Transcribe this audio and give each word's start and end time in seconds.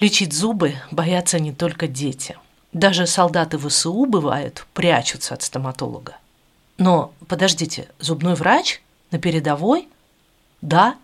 Лечить 0.00 0.32
зубы 0.32 0.74
боятся 0.90 1.38
не 1.38 1.52
только 1.52 1.86
дети. 1.86 2.36
Даже 2.72 3.06
солдаты 3.06 3.58
ВСУ, 3.58 4.06
бывают, 4.06 4.66
прячутся 4.74 5.34
от 5.34 5.42
стоматолога. 5.42 6.16
Но, 6.78 7.12
подождите, 7.28 7.88
зубной 8.00 8.34
врач 8.34 8.82
на 9.12 9.18
передовой? 9.18 9.88
Да, 10.60 10.96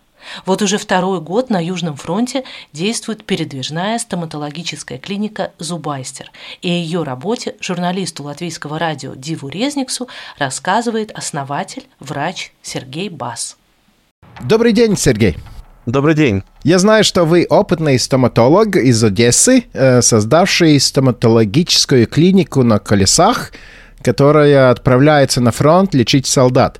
вот 0.45 0.61
уже 0.61 0.77
второй 0.77 1.21
год 1.21 1.49
на 1.49 1.63
Южном 1.63 1.95
фронте 1.95 2.43
действует 2.73 3.25
передвижная 3.25 3.97
стоматологическая 3.99 4.97
клиника 4.97 5.51
«Зубайстер», 5.57 6.31
и 6.61 6.69
о 6.69 6.73
ее 6.73 7.03
работе 7.03 7.55
журналисту 7.59 8.23
латвийского 8.23 8.77
радио 8.77 9.13
Диву 9.15 9.49
Резниксу 9.49 10.07
рассказывает 10.37 11.11
основатель, 11.11 11.87
врач 11.99 12.53
Сергей 12.61 13.09
Бас. 13.09 13.57
Добрый 14.41 14.73
день, 14.73 14.95
Сергей. 14.95 15.37
Добрый 15.87 16.13
день. 16.13 16.43
Я 16.63 16.77
знаю, 16.77 17.03
что 17.03 17.25
вы 17.25 17.47
опытный 17.49 17.97
стоматолог 17.97 18.75
из 18.75 19.03
Одессы, 19.03 19.63
э, 19.73 20.03
создавший 20.03 20.79
стоматологическую 20.79 22.05
клинику 22.05 22.61
на 22.61 22.77
колесах, 22.77 23.51
которая 24.03 24.69
отправляется 24.69 25.41
на 25.41 25.51
фронт 25.51 25.95
лечить 25.95 26.27
солдат. 26.27 26.79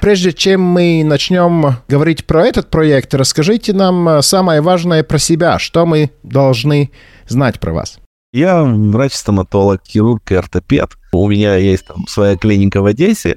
Прежде 0.00 0.32
чем 0.32 0.62
мы 0.62 1.04
начнем 1.04 1.76
говорить 1.86 2.26
про 2.26 2.44
этот 2.44 2.70
проект, 2.70 3.14
расскажите 3.14 3.72
нам 3.72 4.08
э, 4.08 4.22
самое 4.22 4.60
важное 4.60 5.04
про 5.04 5.18
себя, 5.18 5.60
что 5.60 5.86
мы 5.86 6.10
должны 6.24 6.90
знать 7.28 7.60
про 7.60 7.72
вас. 7.72 8.00
Я 8.32 8.64
врач-стоматолог, 8.64 9.80
хирург 9.86 10.32
и 10.32 10.34
ортопед. 10.34 10.90
У 11.12 11.28
меня 11.28 11.54
есть 11.54 11.86
там 11.86 12.04
своя 12.08 12.36
клиника 12.36 12.82
в 12.82 12.86
Одессе. 12.86 13.36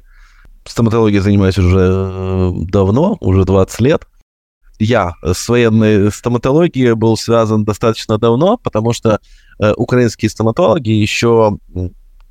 Стоматологией 0.66 1.20
занимаюсь 1.22 1.58
уже 1.58 1.78
э, 1.78 2.50
давно, 2.68 3.16
уже 3.20 3.44
20 3.44 3.80
лет 3.80 4.02
я 4.78 5.14
с 5.22 5.48
военной 5.48 6.10
стоматологией 6.10 6.94
был 6.94 7.16
связан 7.16 7.64
достаточно 7.64 8.18
давно, 8.18 8.56
потому 8.56 8.92
что 8.92 9.20
э, 9.58 9.72
украинские 9.76 10.30
стоматологи 10.30 10.90
еще 10.90 11.58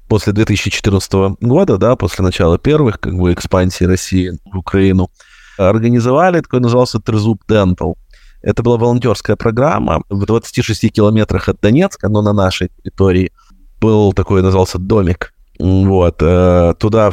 после 0.07 0.33
2014 0.33 1.13
года, 1.41 1.77
да, 1.77 1.95
после 1.95 2.23
начала 2.23 2.57
первых 2.57 2.99
как 2.99 3.15
бы 3.15 3.33
экспансий 3.33 3.85
России 3.85 4.37
в 4.45 4.57
Украину, 4.57 5.09
организовали 5.57 6.41
такой 6.41 6.59
назывался 6.59 6.99
Трезуб 6.99 7.41
Dental. 7.49 7.95
Это 8.41 8.61
была 8.61 8.77
волонтерская 8.77 9.35
программа 9.37 10.03
в 10.09 10.25
26 10.25 10.91
километрах 10.91 11.47
от 11.47 11.61
Донецка, 11.61 12.09
но 12.09 12.21
на 12.21 12.33
нашей 12.33 12.69
территории 12.83 13.31
был 13.79 14.13
такой, 14.13 14.41
назывался 14.41 14.79
домик. 14.79 15.33
Вот, 15.59 16.17
э, 16.21 16.73
туда 16.77 17.11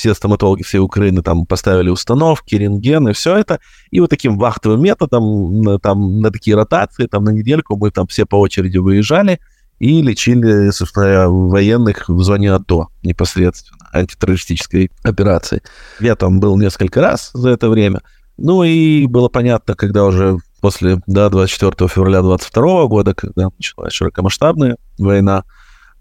все 0.00 0.14
стоматологи 0.14 0.62
всей 0.62 0.78
Украины 0.78 1.22
там 1.22 1.44
поставили 1.44 1.90
установки, 1.90 2.54
рентгены, 2.54 3.12
все 3.12 3.36
это. 3.36 3.60
И 3.90 4.00
вот 4.00 4.08
таким 4.08 4.38
вахтовым 4.38 4.82
методом, 4.82 5.78
там, 5.80 6.20
на 6.20 6.30
такие 6.30 6.56
ротации, 6.56 7.06
там, 7.06 7.24
на 7.24 7.30
недельку 7.30 7.76
мы 7.76 7.90
там 7.90 8.06
все 8.06 8.24
по 8.24 8.36
очереди 8.36 8.78
выезжали 8.78 9.40
и 9.78 10.00
лечили, 10.00 10.70
собственно, 10.70 11.28
военных 11.28 12.08
в 12.08 12.22
зоне 12.22 12.52
АТО 12.52 12.88
непосредственно, 13.02 13.78
антитеррористической 13.92 14.90
операции. 15.02 15.60
Я 16.00 16.16
там 16.16 16.40
был 16.40 16.56
несколько 16.56 17.02
раз 17.02 17.30
за 17.34 17.50
это 17.50 17.68
время. 17.68 18.00
Ну 18.38 18.62
и 18.62 19.04
было 19.06 19.28
понятно, 19.28 19.74
когда 19.74 20.04
уже 20.04 20.38
после 20.62 21.02
да, 21.06 21.28
24 21.28 21.88
февраля 21.88 22.22
22 22.22 22.86
года, 22.86 23.14
когда 23.14 23.48
началась 23.54 23.92
широкомасштабная 23.92 24.78
война, 24.98 25.44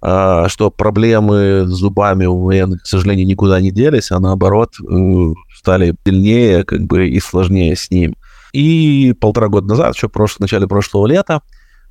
что 0.02 0.72
проблемы 0.72 1.66
с 1.68 1.72
зубами 1.72 2.26
у 2.26 2.44
военных, 2.44 2.84
к 2.84 2.86
сожалению, 2.86 3.28
никуда 3.28 3.60
не 3.60 3.72
делись, 3.72 4.12
а 4.12 4.20
наоборот 4.20 4.76
э, 4.80 5.34
стали 5.54 5.94
сильнее 6.06 6.64
как 6.64 6.82
бы, 6.82 7.10
и 7.10 7.20
сложнее 7.20 7.76
с 7.76 7.92
ним. 7.92 8.16
И 8.54 9.14
полтора 9.20 9.50
года 9.50 9.68
назад, 9.68 9.96
еще 9.96 10.08
в, 10.08 10.40
начале 10.40 10.68
прошлого 10.68 11.06
лета, 11.06 11.42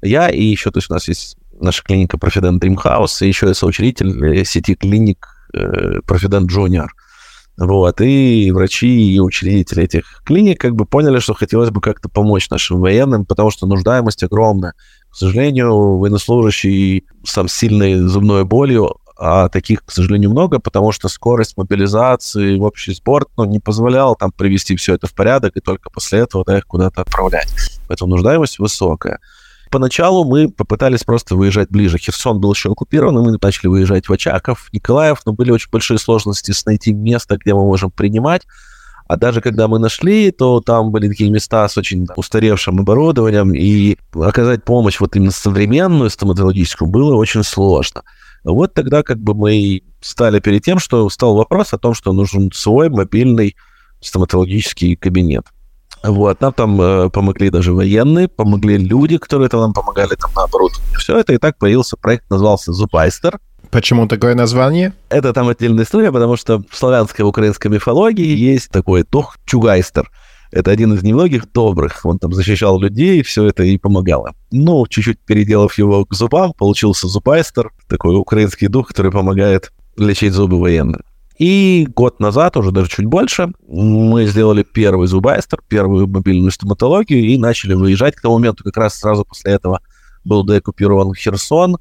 я 0.03 0.31
и 0.31 0.43
еще, 0.43 0.71
то 0.71 0.79
есть 0.79 0.91
у 0.91 0.95
нас 0.95 1.07
есть 1.09 1.37
наша 1.61 1.83
клиника 1.83 2.17
Profident 2.17 2.61
Dream 2.61 2.77
House, 2.83 3.25
и 3.25 3.29
еще 3.29 3.47
я 3.47 3.55
соучредитель 3.55 4.25
э, 4.25 4.45
сети 4.45 4.75
клиник 4.75 5.27
э, 5.53 5.99
Profident 6.07 6.47
Junior. 6.47 6.87
Вот, 7.59 8.01
и 8.01 8.53
врачи, 8.53 9.15
и 9.15 9.19
учредители 9.19 9.83
этих 9.83 10.23
клиник 10.25 10.61
как 10.61 10.77
бы 10.77 10.87
поняли, 10.87 11.19
что 11.19 11.35
хотелось 11.35 11.71
бы 11.71 11.81
как-то 11.81 12.09
помочь 12.09 12.49
нашим 12.51 12.81
военным, 12.81 13.27
потому 13.27 13.51
что 13.51 13.67
нуждаемость 13.67 14.23
огромная. 14.23 14.75
К 15.11 15.17
сожалению, 15.17 15.99
военнослужащий 15.99 17.05
сам 17.25 17.49
сильной 17.49 17.97
зубной 17.97 18.45
болью, 18.45 18.97
а 19.19 19.49
таких, 19.49 19.85
к 19.85 19.91
сожалению, 19.91 20.31
много, 20.31 20.61
потому 20.61 20.93
что 20.93 21.09
скорость 21.09 21.57
мобилизации 21.57 22.57
в 22.57 22.63
общий 22.63 22.95
спорт 22.95 23.29
ну, 23.37 23.45
не 23.45 23.59
позволяла 23.59 24.15
там 24.15 24.31
привести 24.31 24.77
все 24.77 24.95
это 24.95 25.09
в 25.09 25.15
порядок 25.15 25.57
и 25.57 25.61
только 25.61 25.91
после 25.91 26.21
этого 26.21 26.45
да, 26.47 26.59
их 26.59 26.67
куда-то 26.67 27.01
отправлять. 27.01 27.53
Поэтому 27.89 28.11
нуждаемость 28.11 28.61
высокая. 28.61 29.19
Поначалу 29.71 30.25
мы 30.25 30.49
попытались 30.49 31.03
просто 31.03 31.35
выезжать 31.35 31.69
ближе. 31.69 31.99
Херсон 31.99 32.41
был 32.41 32.53
еще 32.53 32.71
оккупирован, 32.71 33.19
и 33.19 33.23
мы 33.23 33.39
начали 33.43 33.67
выезжать 33.67 34.09
в 34.09 34.13
Очаков, 34.13 34.69
Николаев, 34.73 35.21
но 35.27 35.33
были 35.33 35.51
очень 35.51 35.69
большие 35.71 35.99
сложности 35.99 36.53
с 36.53 36.65
найти 36.65 36.93
место, 36.95 37.37
где 37.37 37.55
мы 37.55 37.65
можем 37.65 37.91
принимать. 37.91 38.47
А 39.09 39.17
даже 39.17 39.41
когда 39.41 39.69
мы 39.69 39.79
нашли, 39.79 40.31
то 40.31 40.61
там 40.61 40.91
были 40.91 41.09
такие 41.09 41.31
места 41.31 41.67
с 41.67 41.79
очень 41.79 42.07
устаревшим 42.17 42.81
оборудованием, 42.81 43.55
и 43.55 43.97
оказать 44.15 44.65
помощь 44.65 45.01
вот 45.01 45.17
именно 45.17 45.31
современную 45.31 46.11
стоматологическую 46.11 46.89
было 46.89 47.15
очень 47.15 47.43
сложно. 47.43 48.03
Вот 48.45 48.75
тогда 48.75 49.03
как 49.03 49.19
бы 49.19 49.35
мы 49.35 49.83
стали 50.03 50.41
перед 50.41 50.63
тем, 50.63 50.79
что 50.79 51.09
стал 51.09 51.37
вопрос 51.37 51.73
о 51.73 51.79
том, 51.79 51.95
что 51.95 52.13
нужен 52.13 52.53
свой 52.53 52.91
мобильный 52.91 53.57
стоматологический 54.01 54.95
кабинет. 54.95 55.47
Вот, 56.05 56.41
нам 56.41 56.53
там 56.53 56.81
э, 56.81 57.11
помогли 57.11 57.51
даже 57.51 57.73
военные, 57.73 58.29
помогли 58.29 58.77
люди, 58.77 59.19
которые 59.19 59.49
там 59.49 59.61
нам 59.61 59.73
помогали 59.73 60.15
там 60.15 60.31
на 60.37 60.45
оборудовании. 60.45 60.97
Все 60.97 61.19
это 61.19 61.33
и 61.33 61.39
так 61.39 61.59
появился 61.59 61.97
проект, 61.97 62.31
назывался 62.31 62.73
Зубайстер. 62.73 63.41
Почему 63.71 64.09
такое 64.09 64.35
название? 64.35 64.95
Это 65.11 65.33
там 65.33 65.49
отдельная 65.49 65.85
история, 65.85 66.11
потому 66.11 66.37
что 66.37 66.63
в 66.71 66.77
славянской 66.77 67.25
украинской 67.25 67.69
мифологии 67.69 68.37
есть 68.37 68.71
такой 68.71 69.03
Тох 69.03 69.37
Чугайстер. 69.45 70.11
Это 70.51 70.71
один 70.71 70.95
из 70.95 71.03
немногих 71.03 71.53
добрых. 71.53 72.07
Он 72.07 72.19
там 72.19 72.33
защищал 72.33 72.81
людей, 72.81 73.23
все 73.23 73.45
это 73.45 73.65
и 73.65 73.77
помогало. 73.77 74.33
Ну, 74.51 74.87
чуть-чуть 74.87 75.19
переделав 75.19 75.77
его 75.77 76.07
к 76.07 76.15
зубам, 76.15 76.55
получился 76.55 77.09
зубайстер, 77.09 77.71
такой 77.89 78.17
украинский 78.17 78.69
дух, 78.69 78.89
который 78.89 79.13
помогает 79.13 79.71
лечить 79.99 80.33
зубы 80.33 80.59
военным. 80.59 81.03
И 81.39 81.87
год 81.95 82.19
назад, 82.21 82.57
уже 82.57 82.73
даже 82.73 82.89
чуть 82.89 83.05
больше, 83.05 83.53
мы 83.69 84.27
сделали 84.27 84.63
первый 84.65 85.07
зубайстер, 85.07 85.61
первую 85.69 86.09
мобильную 86.09 86.51
стоматологию 86.51 87.21
и 87.21 87.37
начали 87.37 87.75
выезжать. 87.75 88.17
К 88.17 88.23
тому 88.23 88.39
моменту 88.39 88.65
как 88.65 88.77
раз 88.79 88.95
сразу 88.95 89.27
после 89.27 89.53
этого 89.53 89.81
был 90.25 90.45
деоккупирован 90.45 91.15
Херсон, 91.15 91.77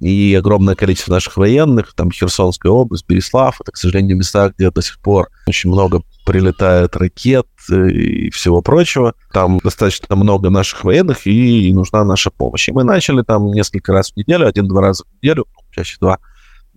и 0.00 0.34
огромное 0.34 0.74
количество 0.74 1.12
наших 1.12 1.36
военных, 1.36 1.94
там 1.94 2.10
Херсонская 2.10 2.72
область, 2.72 3.06
Береслав, 3.06 3.60
это, 3.60 3.70
к 3.70 3.76
сожалению, 3.76 4.16
места, 4.16 4.48
где 4.48 4.70
до 4.70 4.80
сих 4.80 4.98
пор 4.98 5.28
очень 5.46 5.70
много 5.70 6.02
прилетает 6.24 6.96
ракет 6.96 7.46
и 7.68 8.30
всего 8.30 8.62
прочего. 8.62 9.14
Там 9.32 9.58
достаточно 9.62 10.16
много 10.16 10.48
наших 10.48 10.84
военных, 10.84 11.26
и 11.26 11.72
нужна 11.74 12.04
наша 12.04 12.30
помощь. 12.30 12.68
И 12.68 12.72
мы 12.72 12.82
начали 12.82 13.22
там 13.22 13.50
несколько 13.50 13.92
раз 13.92 14.12
в 14.12 14.16
неделю, 14.16 14.46
один-два 14.46 14.80
раза 14.80 15.04
в 15.04 15.22
неделю, 15.22 15.46
чаще 15.70 15.98
два, 16.00 16.18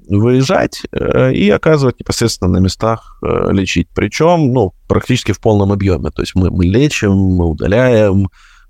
выезжать 0.10 0.82
э, 0.92 1.34
и 1.34 1.50
оказывать 1.50 2.00
непосредственно 2.00 2.52
на 2.52 2.58
местах 2.58 3.20
э, 3.24 3.52
лечить. 3.54 3.88
Причем, 3.96 4.52
ну, 4.52 4.74
практически 4.88 5.32
в 5.32 5.40
полном 5.40 5.72
объеме. 5.72 6.10
То 6.12 6.22
есть 6.24 6.36
мы, 6.36 6.50
мы 6.50 6.66
лечим, 6.66 7.14
мы 7.14 7.48
удаляем, 7.48 8.28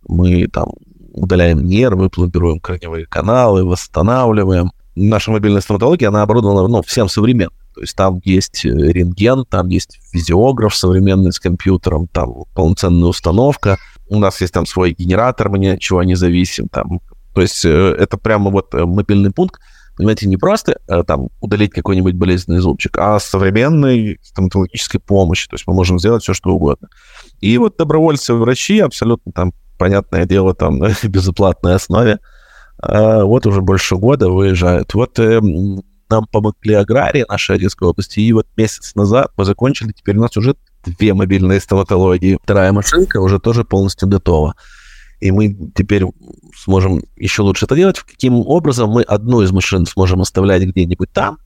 мы 0.07 0.47
там 0.47 0.67
удаляем 1.13 1.65
нервы, 1.65 2.09
пломбируем 2.09 2.59
корневые 2.59 3.05
каналы, 3.05 3.63
восстанавливаем. 3.63 4.71
Наша 4.95 5.31
мобильная 5.31 5.61
стоматология, 5.61 6.09
она 6.09 6.21
оборудована 6.21 6.67
ну, 6.67 6.81
всем 6.83 7.07
современным. 7.07 7.57
То 7.73 7.81
есть 7.81 7.95
там 7.95 8.21
есть 8.23 8.65
э, 8.65 8.69
рентген, 8.69 9.45
там 9.45 9.69
есть 9.69 9.99
физиограф 10.11 10.75
современный 10.75 11.31
с 11.31 11.39
компьютером, 11.39 12.07
там 12.07 12.43
полноценная 12.53 13.07
установка. 13.07 13.77
У 14.07 14.19
нас 14.19 14.39
есть 14.41 14.53
там 14.53 14.65
свой 14.65 14.91
генератор, 14.91 15.49
мы 15.49 15.57
ни 15.59 15.67
от 15.67 15.79
чего 15.79 16.03
не 16.03 16.15
зависим. 16.15 16.67
Там. 16.67 16.99
То 17.33 17.41
есть 17.41 17.65
это 17.65 18.17
прямо 18.17 18.51
вот 18.51 18.73
мобильный 18.73 19.31
пункт, 19.31 19.59
понимаете, 19.95 20.27
не 20.27 20.37
просто 20.37 20.79
э, 20.87 21.03
там 21.03 21.29
удалить 21.39 21.71
какой-нибудь 21.71 22.15
болезненный 22.15 22.59
зубчик, 22.59 22.97
а 22.97 23.19
современной 23.19 24.19
стоматологической 24.23 24.99
помощи. 24.99 25.47
То 25.47 25.55
есть 25.55 25.67
мы 25.67 25.73
можем 25.73 25.99
сделать 25.99 26.23
все, 26.23 26.33
что 26.33 26.51
угодно. 26.51 26.89
И 27.41 27.57
вот 27.57 27.77
добровольцы 27.77 28.33
врачи 28.33 28.79
абсолютно 28.79 29.31
там, 29.31 29.53
понятное 29.83 30.25
дело, 30.25 30.55
там 30.55 30.77
на 30.79 30.93
безоплатной 31.03 31.75
основе, 31.75 32.19
э, 32.81 33.23
вот 33.23 33.45
уже 33.45 33.61
больше 33.61 33.97
года 33.97 34.29
выезжают. 34.29 34.93
Вот 34.93 35.19
э, 35.19 35.41
нам 36.09 36.25
помогли 36.31 36.75
аграрии 36.75 37.25
нашей 37.27 37.57
Одесской 37.57 37.89
области, 37.89 38.21
и 38.21 38.31
вот 38.31 38.47
месяц 38.55 38.95
назад 38.95 39.31
мы 39.35 39.43
закончили, 39.43 39.91
теперь 39.91 40.17
у 40.17 40.21
нас 40.21 40.37
уже 40.37 40.55
две 40.85 41.13
мобильные 41.13 41.59
стоматологии. 41.59 42.39
Вторая 42.41 42.71
машинка 42.71 43.17
уже 43.19 43.39
тоже 43.39 43.65
полностью 43.65 44.07
готова 44.07 44.55
и 45.19 45.31
мы 45.31 45.55
теперь 45.73 46.03
сможем 46.53 47.01
еще 47.15 47.43
лучше 47.43 47.65
это 47.65 47.75
делать. 47.75 47.97
Каким 47.99 48.35
образом 48.35 48.89
мы 48.89 49.03
одну 49.03 49.41
из 49.41 49.53
машин 49.53 49.85
сможем 49.85 50.21
оставлять 50.21 50.63
где-нибудь 50.63 51.13
там, 51.13 51.37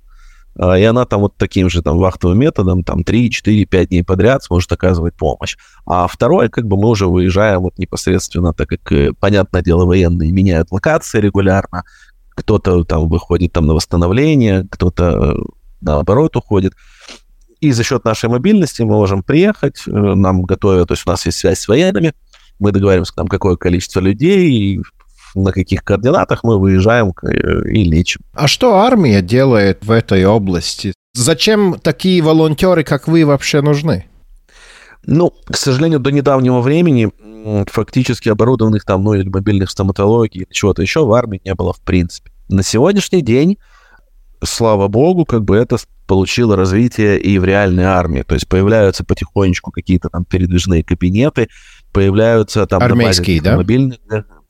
и 0.59 0.83
она 0.83 1.05
там 1.05 1.21
вот 1.21 1.35
таким 1.37 1.69
же 1.69 1.81
там 1.81 1.97
вахтовым 1.97 2.39
методом 2.39 2.83
там 2.83 3.03
3, 3.03 3.29
4, 3.29 3.65
5 3.65 3.89
дней 3.89 4.03
подряд 4.03 4.43
сможет 4.43 4.71
оказывать 4.71 5.13
помощь. 5.13 5.55
А 5.85 6.07
второе, 6.07 6.49
как 6.49 6.67
бы 6.67 6.77
мы 6.77 6.89
уже 6.89 7.07
выезжаем 7.07 7.61
вот 7.61 7.77
непосредственно, 7.77 8.53
так 8.53 8.69
как, 8.69 8.91
э, 8.91 9.13
понятное 9.19 9.61
дело, 9.61 9.85
военные 9.85 10.31
меняют 10.31 10.71
локации 10.71 11.19
регулярно, 11.19 11.83
кто-то 12.29 12.83
там 12.83 13.07
выходит 13.07 13.53
там 13.53 13.67
на 13.67 13.73
восстановление, 13.73 14.67
кто-то 14.69 15.37
наоборот 15.81 16.35
уходит. 16.35 16.73
И 17.59 17.71
за 17.71 17.83
счет 17.83 18.05
нашей 18.05 18.29
мобильности 18.29 18.81
мы 18.81 18.93
можем 18.93 19.23
приехать, 19.23 19.83
э, 19.87 19.91
нам 19.91 20.43
готовят, 20.43 20.87
то 20.87 20.93
есть 20.93 21.05
у 21.05 21.09
нас 21.09 21.25
есть 21.25 21.39
связь 21.39 21.59
с 21.59 21.67
военными, 21.67 22.13
мы 22.59 22.71
договариваемся, 22.71 23.13
там, 23.15 23.27
какое 23.27 23.55
количество 23.55 23.99
людей, 23.99 24.51
и 24.51 24.81
на 25.35 25.51
каких 25.51 25.83
координатах 25.83 26.43
мы 26.43 26.59
выезжаем 26.59 27.13
э, 27.23 27.69
и 27.69 27.83
лечим. 27.83 28.21
А 28.33 28.47
что 28.47 28.75
армия 28.75 29.21
делает 29.21 29.83
в 29.85 29.91
этой 29.91 30.25
области? 30.25 30.93
Зачем 31.13 31.79
такие 31.81 32.21
волонтеры, 32.21 32.83
как 32.83 33.07
вы, 33.07 33.25
вообще 33.25 33.61
нужны? 33.61 34.05
Ну, 35.05 35.33
к 35.45 35.55
сожалению, 35.55 35.99
до 35.99 36.11
недавнего 36.11 36.61
времени 36.61 37.09
фактически 37.69 38.29
оборудованных 38.29 38.83
там, 38.83 39.03
ну, 39.03 39.13
или 39.13 39.29
мобильных 39.29 39.69
стоматологий, 39.69 40.41
или 40.41 40.51
чего-то 40.51 40.81
еще 40.81 41.05
в 41.05 41.13
армии 41.13 41.41
не 41.45 41.55
было 41.55 41.73
в 41.73 41.79
принципе. 41.79 42.31
На 42.49 42.61
сегодняшний 42.61 43.21
день, 43.21 43.57
слава 44.43 44.87
богу, 44.87 45.25
как 45.25 45.43
бы 45.43 45.55
это 45.55 45.77
получило 46.07 46.55
развитие 46.55 47.19
и 47.19 47.37
в 47.39 47.45
реальной 47.45 47.85
армии. 47.85 48.23
То 48.23 48.35
есть 48.35 48.47
появляются 48.47 49.03
потихонечку 49.03 49.71
какие-то 49.71 50.09
там 50.09 50.25
передвижные 50.25 50.83
кабинеты, 50.83 51.49
появляются 51.91 52.65
там... 52.65 52.81
Армейские, 52.81 53.41
да? 53.41 53.55
Мобильные, 53.55 53.99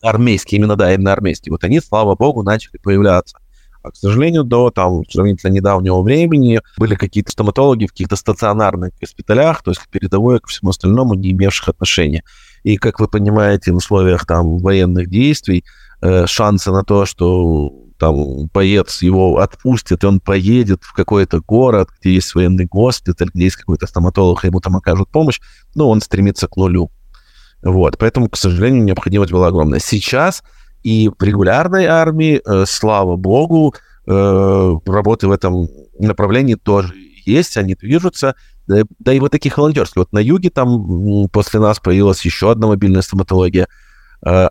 армейские, 0.10 0.60
именно, 0.60 0.76
да, 0.76 0.94
именно 0.94 1.14
армейские. 1.14 1.52
Вот 1.52 1.64
они, 1.64 1.80
слава 1.80 2.16
богу, 2.16 2.44
начали 2.44 2.78
появляться. 2.78 3.38
А, 3.84 3.92
к 3.92 3.96
сожалению, 3.96 4.44
до 4.44 4.72
там, 4.72 5.04
сравнительно 5.10 5.52
недавнего 5.52 6.02
времени 6.02 6.62
были 6.78 6.96
какие-то 6.96 7.32
стоматологи 7.32 7.86
в 7.86 7.92
каких-то 7.92 8.16
стационарных 8.16 8.92
госпиталях, 9.00 9.64
то 9.64 9.72
есть 9.72 9.82
к 9.82 9.90
передовой, 9.90 10.40
к 10.40 10.48
всему 10.48 10.72
остальному, 10.72 11.14
не 11.14 11.32
имевших 11.32 11.70
отношения. 11.70 12.24
И, 12.64 12.78
как 12.78 13.00
вы 13.00 13.08
понимаете, 13.08 13.72
в 13.72 13.78
условиях 13.78 14.26
там 14.26 14.58
военных 14.58 15.10
действий 15.10 15.64
э, 16.02 16.26
шансы 16.28 16.72
на 16.72 16.84
то, 16.84 17.06
что 17.06 17.72
там 17.98 18.48
боец 18.54 19.02
его 19.02 19.40
отпустит, 19.40 20.04
и 20.04 20.08
он 20.08 20.20
поедет 20.20 20.84
в 20.84 20.94
какой-то 20.94 21.42
город, 21.42 21.90
где 22.00 22.14
есть 22.14 22.36
военный 22.36 22.66
госпиталь, 22.66 23.30
где 23.34 23.46
есть 23.46 23.56
какой-то 23.56 23.88
стоматолог, 23.88 24.44
и 24.44 24.48
ему 24.48 24.60
там 24.60 24.78
окажут 24.78 25.10
помощь, 25.10 25.40
ну, 25.76 25.88
он 25.88 26.02
стремится 26.02 26.48
к 26.48 26.56
нулю. 26.58 26.92
Вот, 27.64 27.98
поэтому, 27.98 28.30
к 28.30 28.38
сожалению, 28.38 28.84
необходимость 28.84 29.32
была 29.32 29.48
огромная. 29.48 29.80
Сейчас 29.80 30.44
и 30.84 31.10
в 31.10 31.22
регулярной 31.22 31.86
армии, 31.86 32.42
э, 32.46 32.66
слава 32.66 33.16
богу, 33.16 33.74
э, 34.06 34.76
работы 34.86 35.28
в 35.28 35.32
этом 35.32 35.68
направлении 36.00 36.56
тоже 36.56 36.94
есть, 37.26 37.58
они 37.58 37.76
движутся. 37.76 38.36
Да, 38.68 38.84
да 39.00 39.14
и 39.14 39.20
вот 39.20 39.32
таких 39.32 39.58
волонтерских. 39.58 39.98
Вот 39.98 40.14
на 40.14 40.20
юге 40.20 40.50
там 40.50 41.30
после 41.30 41.60
нас 41.60 41.80
появилась 41.80 42.24
еще 42.26 42.52
одна 42.52 42.68
мобильная 42.68 43.02
стоматология, 43.02 43.64
э, 43.64 43.68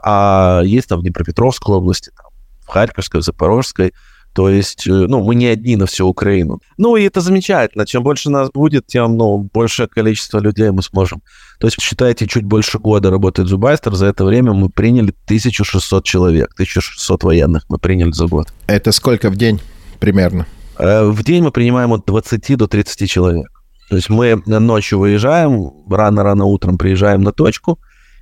а 0.03 0.63
есть 0.65 0.89
там 0.89 1.01
в 1.01 1.03
Днепропетровской 1.03 1.75
области, 1.75 2.11
там, 2.17 2.27
в 2.63 2.69
Харьковской, 2.69 3.21
в 3.21 3.25
Запорожской. 3.25 3.95
То 4.37 4.51
есть, 4.51 4.87
э, 4.87 4.91
ну, 4.91 5.25
мы 5.25 5.35
не 5.35 5.47
одни 5.47 5.77
на 5.77 5.87
всю 5.87 6.07
Украину. 6.07 6.61
Ну, 6.77 6.95
и 6.97 7.05
это 7.05 7.23
замечательно. 7.23 7.87
Чем 7.87 8.03
больше 8.03 8.29
нас 8.29 8.51
будет, 8.53 8.87
тем, 8.87 9.17
ну, 9.17 9.49
большее 9.51 9.89
количество 9.89 10.41
людей 10.41 10.71
мы 10.71 10.83
сможем. 10.83 11.23
То 11.59 11.67
есть, 11.67 11.81
считайте, 11.81 12.27
чуть 12.27 12.45
больше 12.45 12.79
года 12.79 13.11
работает 13.11 13.49
Зубайстер. 13.49 13.95
За 13.95 14.05
это 14.05 14.27
время 14.27 14.53
мы 14.53 14.69
приняли 14.69 15.15
1600 15.25 16.05
человек. 16.05 16.51
1600 16.53 17.25
военных 17.25 17.65
мы 17.71 17.79
приняли 17.79 18.11
за 18.13 18.27
год. 18.27 18.49
Это 18.67 18.93
сколько 18.93 19.31
в 19.31 19.37
день 19.37 19.59
примерно? 20.01 20.47
Э, 20.79 21.05
в 21.09 21.23
день 21.25 21.43
мы 21.43 21.51
принимаем 21.51 21.95
от 21.95 22.05
20 22.05 22.57
до 22.59 22.67
30 22.67 23.09
человек. 23.09 23.49
То 23.89 23.97
есть 23.97 24.11
мы 24.11 24.43
ночью 24.45 24.99
выезжаем, 24.99 25.71
рано-рано 25.89 26.45
утром 26.45 26.77
приезжаем 26.77 27.23
на 27.23 27.33
точку, 27.33 27.79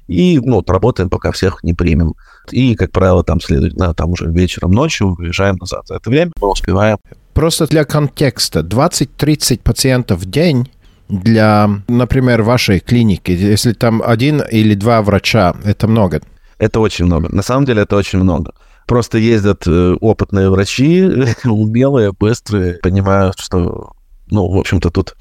и, 0.06 0.38
ну, 0.42 0.62
работаем, 0.66 1.10
пока 1.10 1.32
всех 1.32 1.62
не 1.62 1.74
примем. 1.74 2.14
И, 2.50 2.74
как 2.74 2.92
правило, 2.92 3.24
там 3.24 3.40
следует, 3.40 3.74
да, 3.74 3.94
там 3.94 4.10
уже 4.10 4.26
вечером, 4.30 4.72
ночью 4.72 5.14
выезжаем 5.14 5.56
назад. 5.56 5.86
За 5.86 5.96
это 5.96 6.10
время 6.10 6.32
мы 6.40 6.50
успеваем. 6.50 6.98
Просто 7.32 7.66
для 7.66 7.84
контекста, 7.84 8.60
20-30 8.60 9.60
пациентов 9.62 10.20
в 10.20 10.30
день 10.30 10.68
для, 11.08 11.68
например, 11.88 12.42
вашей 12.42 12.80
клиники, 12.80 13.32
если 13.32 13.72
там 13.72 14.02
один 14.04 14.40
или 14.40 14.74
два 14.74 15.02
врача, 15.02 15.54
это 15.64 15.88
много? 15.88 16.22
Это 16.58 16.80
очень 16.80 17.06
много. 17.06 17.28
На 17.34 17.42
самом 17.42 17.64
деле 17.64 17.82
это 17.82 17.96
очень 17.96 18.20
много. 18.20 18.52
Просто 18.86 19.18
ездят 19.18 19.66
э, 19.66 19.96
опытные 20.00 20.50
врачи, 20.50 21.02
умелые, 21.44 22.12
быстрые, 22.12 22.74
понимают, 22.82 23.38
что, 23.38 23.92
ну, 24.28 24.48
в 24.48 24.58
общем-то, 24.58 24.90
тут 24.90 25.16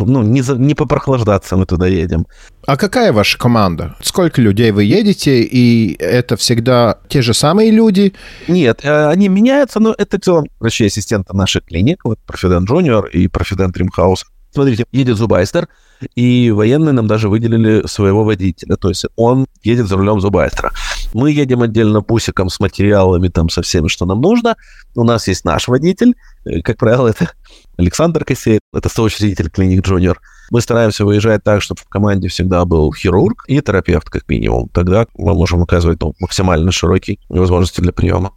ну, 0.00 0.22
не, 0.22 0.42
за, 0.42 0.56
не 0.56 0.74
попрохлаждаться 0.74 1.56
мы 1.56 1.66
туда 1.66 1.86
едем. 1.86 2.26
А 2.66 2.76
какая 2.76 3.12
ваша 3.12 3.38
команда? 3.38 3.96
Сколько 4.02 4.40
людей 4.40 4.70
вы 4.72 4.84
едете, 4.84 5.42
и 5.42 5.96
это 5.98 6.36
всегда 6.36 6.98
те 7.08 7.22
же 7.22 7.34
самые 7.34 7.70
люди? 7.70 8.12
Нет, 8.48 8.80
э, 8.84 9.06
они 9.06 9.28
меняются, 9.28 9.80
но 9.80 9.94
это 9.96 10.18
в 10.18 10.20
целом 10.20 10.46
врачи-ассистенты 10.60 11.34
наших 11.34 11.64
клиник, 11.64 12.04
вот 12.04 12.18
Профидент 12.26 12.68
Джуниор 12.68 13.06
и 13.06 13.28
Профидент 13.28 13.76
Римхаус. 13.76 14.26
Смотрите, 14.52 14.84
едет 14.90 15.16
Зубайстер, 15.16 15.68
и 16.14 16.50
военные 16.50 16.92
нам 16.92 17.06
даже 17.06 17.28
выделили 17.28 17.86
своего 17.86 18.24
водителя, 18.24 18.76
то 18.76 18.88
есть 18.88 19.06
он 19.16 19.46
едет 19.62 19.86
за 19.86 19.96
рулем 19.96 20.20
Зубайстера. 20.20 20.72
Мы 21.12 21.32
едем 21.32 21.62
отдельно 21.62 22.00
бусиком 22.00 22.48
с 22.48 22.60
материалами, 22.60 23.28
там, 23.28 23.48
со 23.48 23.62
всем, 23.62 23.88
что 23.88 24.06
нам 24.06 24.20
нужно. 24.20 24.56
У 24.94 25.04
нас 25.04 25.28
есть 25.28 25.44
наш 25.44 25.68
водитель, 25.68 26.14
э, 26.44 26.60
как 26.62 26.78
правило, 26.78 27.08
это 27.08 27.32
Александр 27.76 28.24
Косеев, 28.24 28.60
это 28.72 28.88
соучредитель 28.88 29.50
клиник 29.50 29.86
Джуниор. 29.86 30.20
Мы 30.50 30.60
стараемся 30.60 31.04
выезжать 31.04 31.44
так, 31.44 31.62
чтобы 31.62 31.80
в 31.80 31.88
команде 31.88 32.28
всегда 32.28 32.64
был 32.64 32.92
хирург 32.92 33.44
и 33.46 33.60
терапевт, 33.60 34.10
как 34.10 34.28
минимум. 34.28 34.68
Тогда 34.68 35.06
мы 35.14 35.34
можем 35.34 35.62
оказывать 35.62 36.00
ну, 36.00 36.14
максимально 36.18 36.72
широкие 36.72 37.18
возможности 37.28 37.80
для 37.80 37.92
приема. 37.92 38.32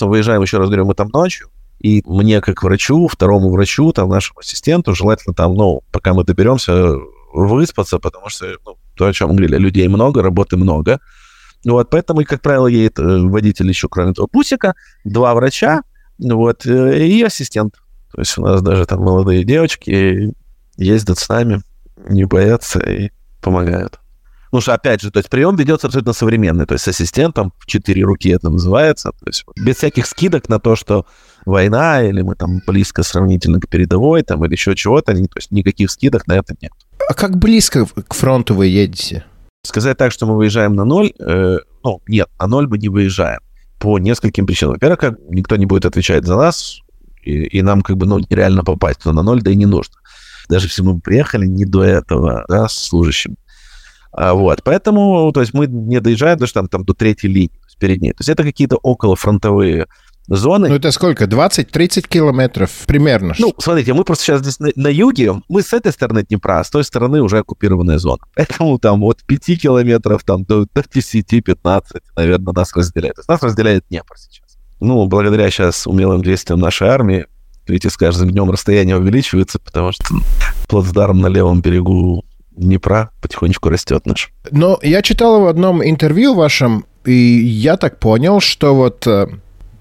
Выезжаем, 0.00 0.42
еще 0.42 0.58
раз 0.58 0.68
говорю, 0.68 0.86
мы 0.86 0.94
там 0.94 1.08
ночью, 1.08 1.48
и 1.80 2.02
мне, 2.04 2.40
как 2.40 2.62
врачу, 2.62 3.06
второму 3.06 3.50
врачу, 3.50 3.92
там, 3.92 4.08
нашему 4.08 4.40
ассистенту, 4.40 4.94
желательно 4.94 5.34
там, 5.34 5.54
ну, 5.54 5.82
пока 5.92 6.14
мы 6.14 6.24
доберемся, 6.24 6.96
выспаться, 7.32 7.98
потому 7.98 8.28
что, 8.28 8.46
ну, 8.64 8.76
то, 8.94 9.06
о 9.06 9.12
чем 9.12 9.30
говорили, 9.30 9.56
людей 9.56 9.86
много, 9.88 10.22
работы 10.22 10.56
много. 10.56 11.00
Вот, 11.66 11.90
поэтому, 11.90 12.24
как 12.24 12.40
правило, 12.40 12.68
едет 12.68 12.98
э, 13.00 13.02
водитель 13.02 13.68
еще, 13.68 13.88
кроме 13.88 14.12
того, 14.12 14.28
пусика, 14.28 14.74
два 15.04 15.34
врача, 15.34 15.82
вот, 16.18 16.64
э, 16.64 17.06
и 17.06 17.22
ассистент. 17.22 17.74
То 18.12 18.20
есть 18.20 18.38
у 18.38 18.42
нас 18.42 18.62
даже 18.62 18.86
там 18.86 19.00
молодые 19.00 19.44
девочки 19.44 20.32
ездят 20.76 21.18
с 21.18 21.28
нами, 21.28 21.62
не 22.08 22.24
боятся 22.24 22.78
и 22.78 23.10
помогают. 23.40 23.98
Ну 24.52 24.60
что, 24.60 24.74
опять 24.74 25.02
же, 25.02 25.10
то 25.10 25.18
есть 25.18 25.28
прием 25.28 25.56
ведется 25.56 25.88
абсолютно 25.88 26.12
современный, 26.12 26.66
то 26.66 26.74
есть 26.74 26.84
с 26.84 26.88
ассистентом 26.88 27.52
в 27.58 27.66
четыре 27.66 28.04
руки 28.04 28.28
это 28.28 28.48
называется, 28.48 29.10
то 29.10 29.26
есть 29.26 29.44
без 29.56 29.76
всяких 29.76 30.06
скидок 30.06 30.48
на 30.48 30.60
то, 30.60 30.76
что 30.76 31.04
война 31.44 32.02
или 32.02 32.22
мы 32.22 32.36
там 32.36 32.62
близко 32.64 33.02
сравнительно 33.02 33.60
к 33.60 33.68
передовой 33.68 34.22
там 34.22 34.44
или 34.44 34.52
еще 34.52 34.76
чего-то, 34.76 35.12
то 35.12 35.18
есть 35.36 35.50
никаких 35.50 35.90
скидок 35.90 36.28
на 36.28 36.34
это 36.34 36.54
нет. 36.60 36.72
А 37.08 37.12
как 37.12 37.36
близко 37.36 37.86
к 37.86 38.14
фронту 38.14 38.54
вы 38.54 38.68
едете? 38.68 39.24
Сказать 39.66 39.98
так, 39.98 40.12
что 40.12 40.26
мы 40.26 40.36
выезжаем 40.36 40.74
на 40.74 40.84
ноль, 40.84 41.12
э, 41.18 41.58
ну, 41.82 42.00
нет, 42.06 42.28
на 42.38 42.46
ноль 42.46 42.68
мы 42.68 42.78
не 42.78 42.88
выезжаем 42.88 43.40
по 43.78 43.98
нескольким 43.98 44.46
причинам. 44.46 44.74
Во-первых, 44.74 45.18
никто 45.28 45.56
не 45.56 45.66
будет 45.66 45.84
отвечать 45.84 46.24
за 46.24 46.36
нас, 46.36 46.80
и, 47.22 47.44
и 47.44 47.62
нам 47.62 47.82
как 47.82 47.96
бы 47.96 48.06
ну, 48.06 48.18
нереально 48.18 48.64
попасть 48.64 49.00
туда 49.00 49.14
на 49.14 49.22
ноль, 49.22 49.42
да 49.42 49.50
и 49.50 49.56
не 49.56 49.66
нужно. 49.66 49.96
Даже 50.48 50.66
если 50.66 50.82
мы 50.82 51.00
приехали 51.00 51.46
не 51.46 51.64
до 51.64 51.82
этого, 51.82 52.44
да, 52.48 52.68
с 52.68 52.74
служащим. 52.74 53.36
А, 54.12 54.34
вот, 54.34 54.62
поэтому, 54.62 55.30
то 55.32 55.40
есть 55.40 55.52
мы 55.52 55.66
не 55.66 56.00
доезжаем 56.00 56.38
даже 56.38 56.52
там, 56.52 56.68
там 56.68 56.84
до 56.84 56.94
третьей 56.94 57.30
линии, 57.30 57.60
перед 57.78 58.00
ней. 58.00 58.12
То 58.12 58.20
есть 58.20 58.30
это 58.30 58.42
какие-то 58.42 58.76
околофронтовые 58.76 59.86
зоны. 60.28 60.68
Ну, 60.68 60.74
это 60.74 60.90
сколько? 60.92 61.24
20-30 61.24 62.08
километров 62.08 62.70
примерно? 62.86 63.34
Ну, 63.38 63.54
смотрите, 63.58 63.94
мы 63.94 64.04
просто 64.04 64.24
сейчас 64.24 64.40
здесь 64.40 64.60
на, 64.60 64.70
на 64.74 64.88
юге, 64.88 65.34
мы 65.48 65.62
с 65.62 65.72
этой 65.72 65.92
стороны 65.92 66.22
Днепра, 66.22 66.60
а 66.60 66.64
с 66.64 66.70
той 66.70 66.84
стороны 66.84 67.22
уже 67.22 67.38
оккупированная 67.38 67.98
зона. 67.98 68.22
Поэтому 68.34 68.78
там 68.78 69.02
от 69.04 69.22
5 69.24 69.60
километров 69.60 70.24
там, 70.24 70.44
до, 70.44 70.66
до 70.66 70.80
10-15, 70.80 71.82
наверное, 72.16 72.52
нас 72.52 72.74
разделяет. 72.74 73.16
То 73.16 73.20
есть 73.20 73.28
нас 73.28 73.42
разделяет 73.42 73.84
Днепр 73.88 74.16
сейчас 74.16 74.46
ну, 74.80 75.06
благодаря 75.06 75.50
сейчас 75.50 75.86
умелым 75.86 76.22
действиям 76.22 76.60
нашей 76.60 76.88
армии, 76.88 77.26
видите, 77.66 77.90
с 77.90 77.96
каждым 77.96 78.30
днем 78.30 78.50
расстояние 78.50 78.96
увеличивается, 78.96 79.58
потому 79.58 79.92
что 79.92 80.04
плацдарм 80.68 81.20
на 81.20 81.28
левом 81.28 81.60
берегу 81.60 82.24
Днепра 82.50 83.10
потихонечку 83.20 83.68
растет 83.68 84.06
наш. 84.06 84.30
Но 84.50 84.78
я 84.82 85.02
читал 85.02 85.42
в 85.42 85.46
одном 85.46 85.84
интервью 85.84 86.34
вашем, 86.34 86.86
и 87.04 87.12
я 87.12 87.76
так 87.76 87.98
понял, 87.98 88.40
что 88.40 88.74
вот 88.74 89.06
э, 89.06 89.26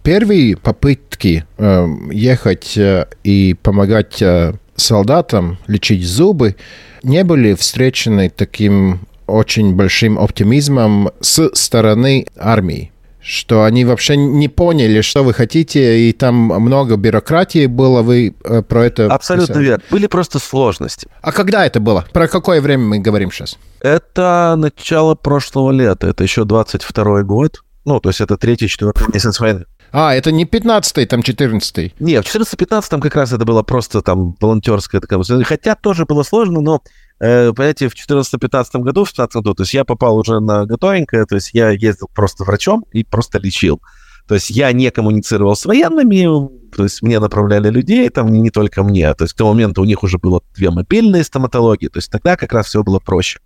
первые 0.06 0.56
попытки 0.56 1.46
э, 1.58 1.88
ехать 2.12 2.78
э, 2.78 3.08
и 3.24 3.56
помогать 3.56 4.22
э, 4.22 4.54
солдатам 4.76 5.58
лечить 5.68 6.06
зубы 6.06 6.56
не 7.04 7.24
были 7.24 7.56
встречены 7.56 8.30
таким 8.30 9.00
очень 9.26 9.74
большим 9.74 10.20
оптимизмом 10.20 11.10
с 11.20 11.50
стороны 11.56 12.28
армии 12.38 12.92
что 13.28 13.64
они 13.64 13.86
вообще 13.86 14.18
не 14.18 14.48
поняли, 14.48 15.02
что 15.02 15.24
вы 15.24 15.34
хотите, 15.34 16.00
и 16.02 16.14
там 16.14 16.36
много 16.36 16.96
бюрократии 16.96 17.66
было, 17.66 18.04
вы 18.04 18.36
э, 18.44 18.62
про 18.62 18.86
это... 18.86 19.12
Абсолютно 19.12 19.48
писали. 19.48 19.66
верно. 19.66 19.84
Были 19.90 20.06
просто 20.06 20.38
сложности. 20.38 21.08
А 21.24 21.32
когда 21.32 21.66
это 21.66 21.80
было? 21.80 22.06
Про 22.14 22.28
какое 22.28 22.62
время 22.62 22.84
мы 22.84 23.00
говорим 23.00 23.32
сейчас? 23.32 23.58
Это 23.80 24.54
начало 24.56 25.16
прошлого 25.16 25.72
лета, 25.72 26.06
это 26.06 26.22
еще 26.24 26.46
22 26.46 27.24
год. 27.24 27.64
Ну, 27.84 28.00
то 28.00 28.10
есть 28.10 28.22
это 28.22 28.38
третий, 28.38 28.68
четвертый 28.68 29.08
месяц 29.12 29.40
войны. 29.40 29.66
А, 29.98 30.14
это 30.14 30.32
не 30.32 30.44
15-й, 30.44 31.06
там 31.06 31.22
14-й. 31.22 31.94
Не, 32.00 32.22
в 32.22 32.26
14-15 32.26 32.84
там 32.90 33.00
как 33.00 33.16
раз 33.16 33.32
это 33.32 33.46
было 33.46 33.64
просто 33.64 34.02
там 34.02 34.36
волонтерская 34.42 35.00
такая... 35.00 35.24
Хотя 35.44 35.76
тоже 35.76 36.06
было 36.06 36.24
сложно, 36.24 36.60
но 36.60 36.82
Э, 37.20 37.54
понимаете, 37.54 37.88
в 37.88 37.94
2014-2015 37.94 38.82
году, 38.82 39.06
в 39.06 39.14
2015 39.14 39.36
году, 39.36 39.54
то 39.54 39.64
есть 39.64 39.74
я 39.74 39.86
попал 39.86 40.18
уже 40.18 40.40
на 40.40 40.66
готовенькое, 40.66 41.26
то 41.26 41.36
есть 41.36 41.52
я 41.54 41.70
ездил 41.70 42.10
просто 42.14 42.44
врачом 42.44 42.86
и 42.92 43.04
просто 43.04 43.40
лечил. 43.40 43.82
То 44.28 44.34
есть 44.36 44.50
я 44.50 44.72
не 44.72 44.90
коммуницировал 44.90 45.56
с 45.56 45.66
военными, 45.66 46.50
то 46.76 46.84
есть 46.84 47.04
мне 47.04 47.20
направляли 47.20 47.70
людей, 47.70 48.10
там 48.10 48.34
не 48.34 48.50
только 48.50 48.84
мне. 48.84 49.14
То 49.14 49.24
есть 49.24 49.34
к 49.34 49.38
тому 49.38 49.54
моменту 49.54 49.82
у 49.82 49.86
них 49.86 50.04
уже 50.04 50.18
было 50.18 50.42
две 50.56 50.72
мобильные 50.72 51.24
стоматологии, 51.24 51.88
то 51.88 52.00
есть 52.00 52.12
тогда 52.12 52.36
как 52.36 52.52
раз 52.52 52.68
все 52.68 52.84
было 52.84 53.00
проще. 53.00 53.40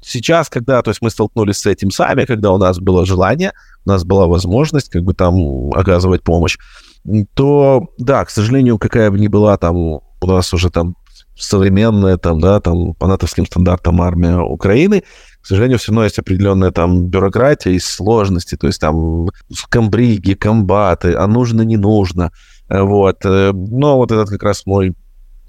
Сейчас, 0.00 0.48
когда 0.48 0.82
то 0.82 0.90
есть 0.90 1.02
мы 1.02 1.10
столкнулись 1.10 1.58
с 1.58 1.66
этим 1.66 1.90
сами, 1.90 2.24
когда 2.24 2.52
у 2.52 2.58
нас 2.58 2.78
было 2.78 3.04
желание, 3.04 3.52
у 3.84 3.90
нас 3.90 4.04
была 4.04 4.26
возможность 4.26 4.90
как 4.90 5.02
бы 5.02 5.14
там 5.14 5.70
оказывать 5.72 6.22
помощь, 6.22 6.56
то 7.34 7.88
да, 7.98 8.24
к 8.24 8.30
сожалению, 8.30 8.78
какая 8.78 9.10
бы 9.10 9.18
ни 9.18 9.28
была 9.28 9.56
там 9.56 9.76
у 9.76 10.02
нас 10.26 10.52
уже 10.52 10.70
там 10.70 10.94
современная, 11.36 12.16
там, 12.16 12.40
да, 12.40 12.60
там, 12.60 12.94
по 12.94 13.06
натовским 13.06 13.46
стандартам 13.46 14.02
армия 14.02 14.38
Украины, 14.38 15.04
к 15.40 15.46
сожалению, 15.46 15.78
все 15.78 15.92
равно 15.92 16.04
есть 16.04 16.18
определенная 16.18 16.72
там 16.72 17.06
бюрократия 17.06 17.72
и 17.72 17.78
сложности, 17.78 18.56
то 18.56 18.66
есть 18.66 18.80
там 18.80 19.28
комбриги, 19.68 20.34
комбаты, 20.34 21.14
а 21.14 21.26
нужно, 21.26 21.62
не 21.62 21.76
нужно, 21.76 22.32
вот. 22.68 23.24
Э, 23.24 23.52
но 23.52 23.96
вот 23.96 24.10
этот 24.10 24.28
как 24.28 24.42
раз 24.42 24.66
мой 24.66 24.94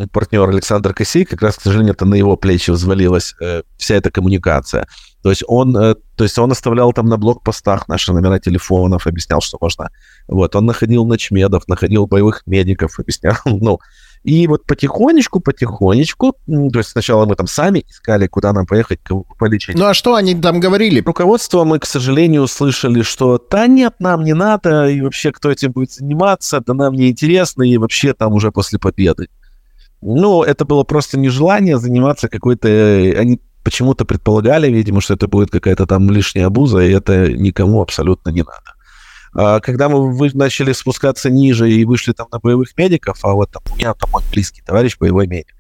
партнер 0.08 0.48
Александр 0.50 0.94
Косей, 0.94 1.26
как 1.26 1.42
раз, 1.42 1.58
к 1.58 1.62
сожалению, 1.62 1.94
это 1.94 2.06
на 2.06 2.16
его 2.16 2.38
плечи 2.38 2.72
взвалилась 2.72 3.36
э, 3.42 3.64
вся 3.78 3.96
эта 3.96 4.12
коммуникация. 4.12 4.88
То 5.22 5.30
есть 5.30 5.44
он, 5.48 5.76
э, 5.76 5.96
то 6.16 6.24
есть 6.24 6.38
он 6.40 6.52
оставлял 6.52 6.94
там 6.94 7.08
на 7.08 7.18
блокпостах 7.18 7.88
наши 7.88 8.14
номера 8.14 8.40
телефонов, 8.40 9.08
объяснял, 9.08 9.42
что 9.42 9.58
можно. 9.60 9.90
Вот, 10.28 10.56
он 10.56 10.66
находил 10.66 11.06
ночмедов, 11.06 11.68
находил 11.68 12.06
боевых 12.08 12.44
медиков, 12.46 13.00
объяснял, 13.00 13.36
ну, 13.46 13.80
и 14.24 14.48
вот 14.48 14.66
потихонечку, 14.66 15.40
потихонечку, 15.40 16.34
то 16.46 16.80
есть 16.80 16.90
сначала 16.90 17.26
мы 17.26 17.36
там 17.36 17.48
сами 17.48 17.86
искали, 17.88 18.28
куда 18.28 18.52
нам 18.52 18.66
поехать, 18.66 19.00
кого 19.02 19.26
полечить. 19.38 19.78
Ну 19.78 19.86
а 19.86 19.94
что 19.94 20.16
они 20.16 20.36
там 20.36 20.60
говорили? 20.60 21.02
Руководство 21.02 21.64
мы, 21.64 21.80
к 21.80 21.86
сожалению, 21.86 22.44
услышали, 22.44 23.02
что 23.02 23.42
да 23.50 23.68
нет, 23.68 23.96
нам 24.00 24.24
не 24.24 24.34
надо, 24.34 24.90
и 24.90 25.00
вообще 25.02 25.32
кто 25.32 25.50
этим 25.50 25.72
будет 25.72 25.94
заниматься, 25.94 26.62
да 26.66 26.74
нам 26.74 26.96
не 26.96 27.10
интересно, 27.10 27.64
и 27.64 27.78
вообще 27.78 28.14
там 28.14 28.34
уже 28.34 28.52
после 28.52 28.78
победы. 28.78 29.30
Ну, 30.02 30.44
это 30.44 30.66
было 30.66 30.84
просто 30.84 31.18
нежелание 31.20 31.78
заниматься 31.78 32.30
какой-то... 32.30 32.68
Они 32.68 33.40
почему-то 33.64 34.06
предполагали, 34.06 34.70
видимо, 34.70 35.02
что 35.02 35.14
это 35.14 35.28
будет 35.28 35.52
какая-то 35.52 35.86
там 35.86 36.10
лишняя 36.10 36.48
обуза, 36.48 36.80
и 36.80 36.92
это 36.92 37.32
никому 37.32 37.82
абсолютно 37.82 38.30
не 38.30 38.42
надо. 38.42 38.74
А, 39.34 39.60
когда 39.60 39.90
мы 39.90 40.12
вы 40.12 40.32
начали 40.34 40.72
спускаться 40.72 41.30
ниже 41.30 41.72
и 41.72 41.86
вышли 41.86 42.14
там 42.14 42.28
на 42.32 42.40
боевых 42.40 42.76
медиков, 42.78 43.20
а 43.24 43.34
вот 43.34 43.52
там 43.52 43.62
у 43.72 43.76
меня 43.76 43.94
там 43.94 44.10
мой 44.12 44.24
близкий 44.32 44.62
товарищ 44.62 44.98
боевой 44.98 45.28
медик, 45.28 45.56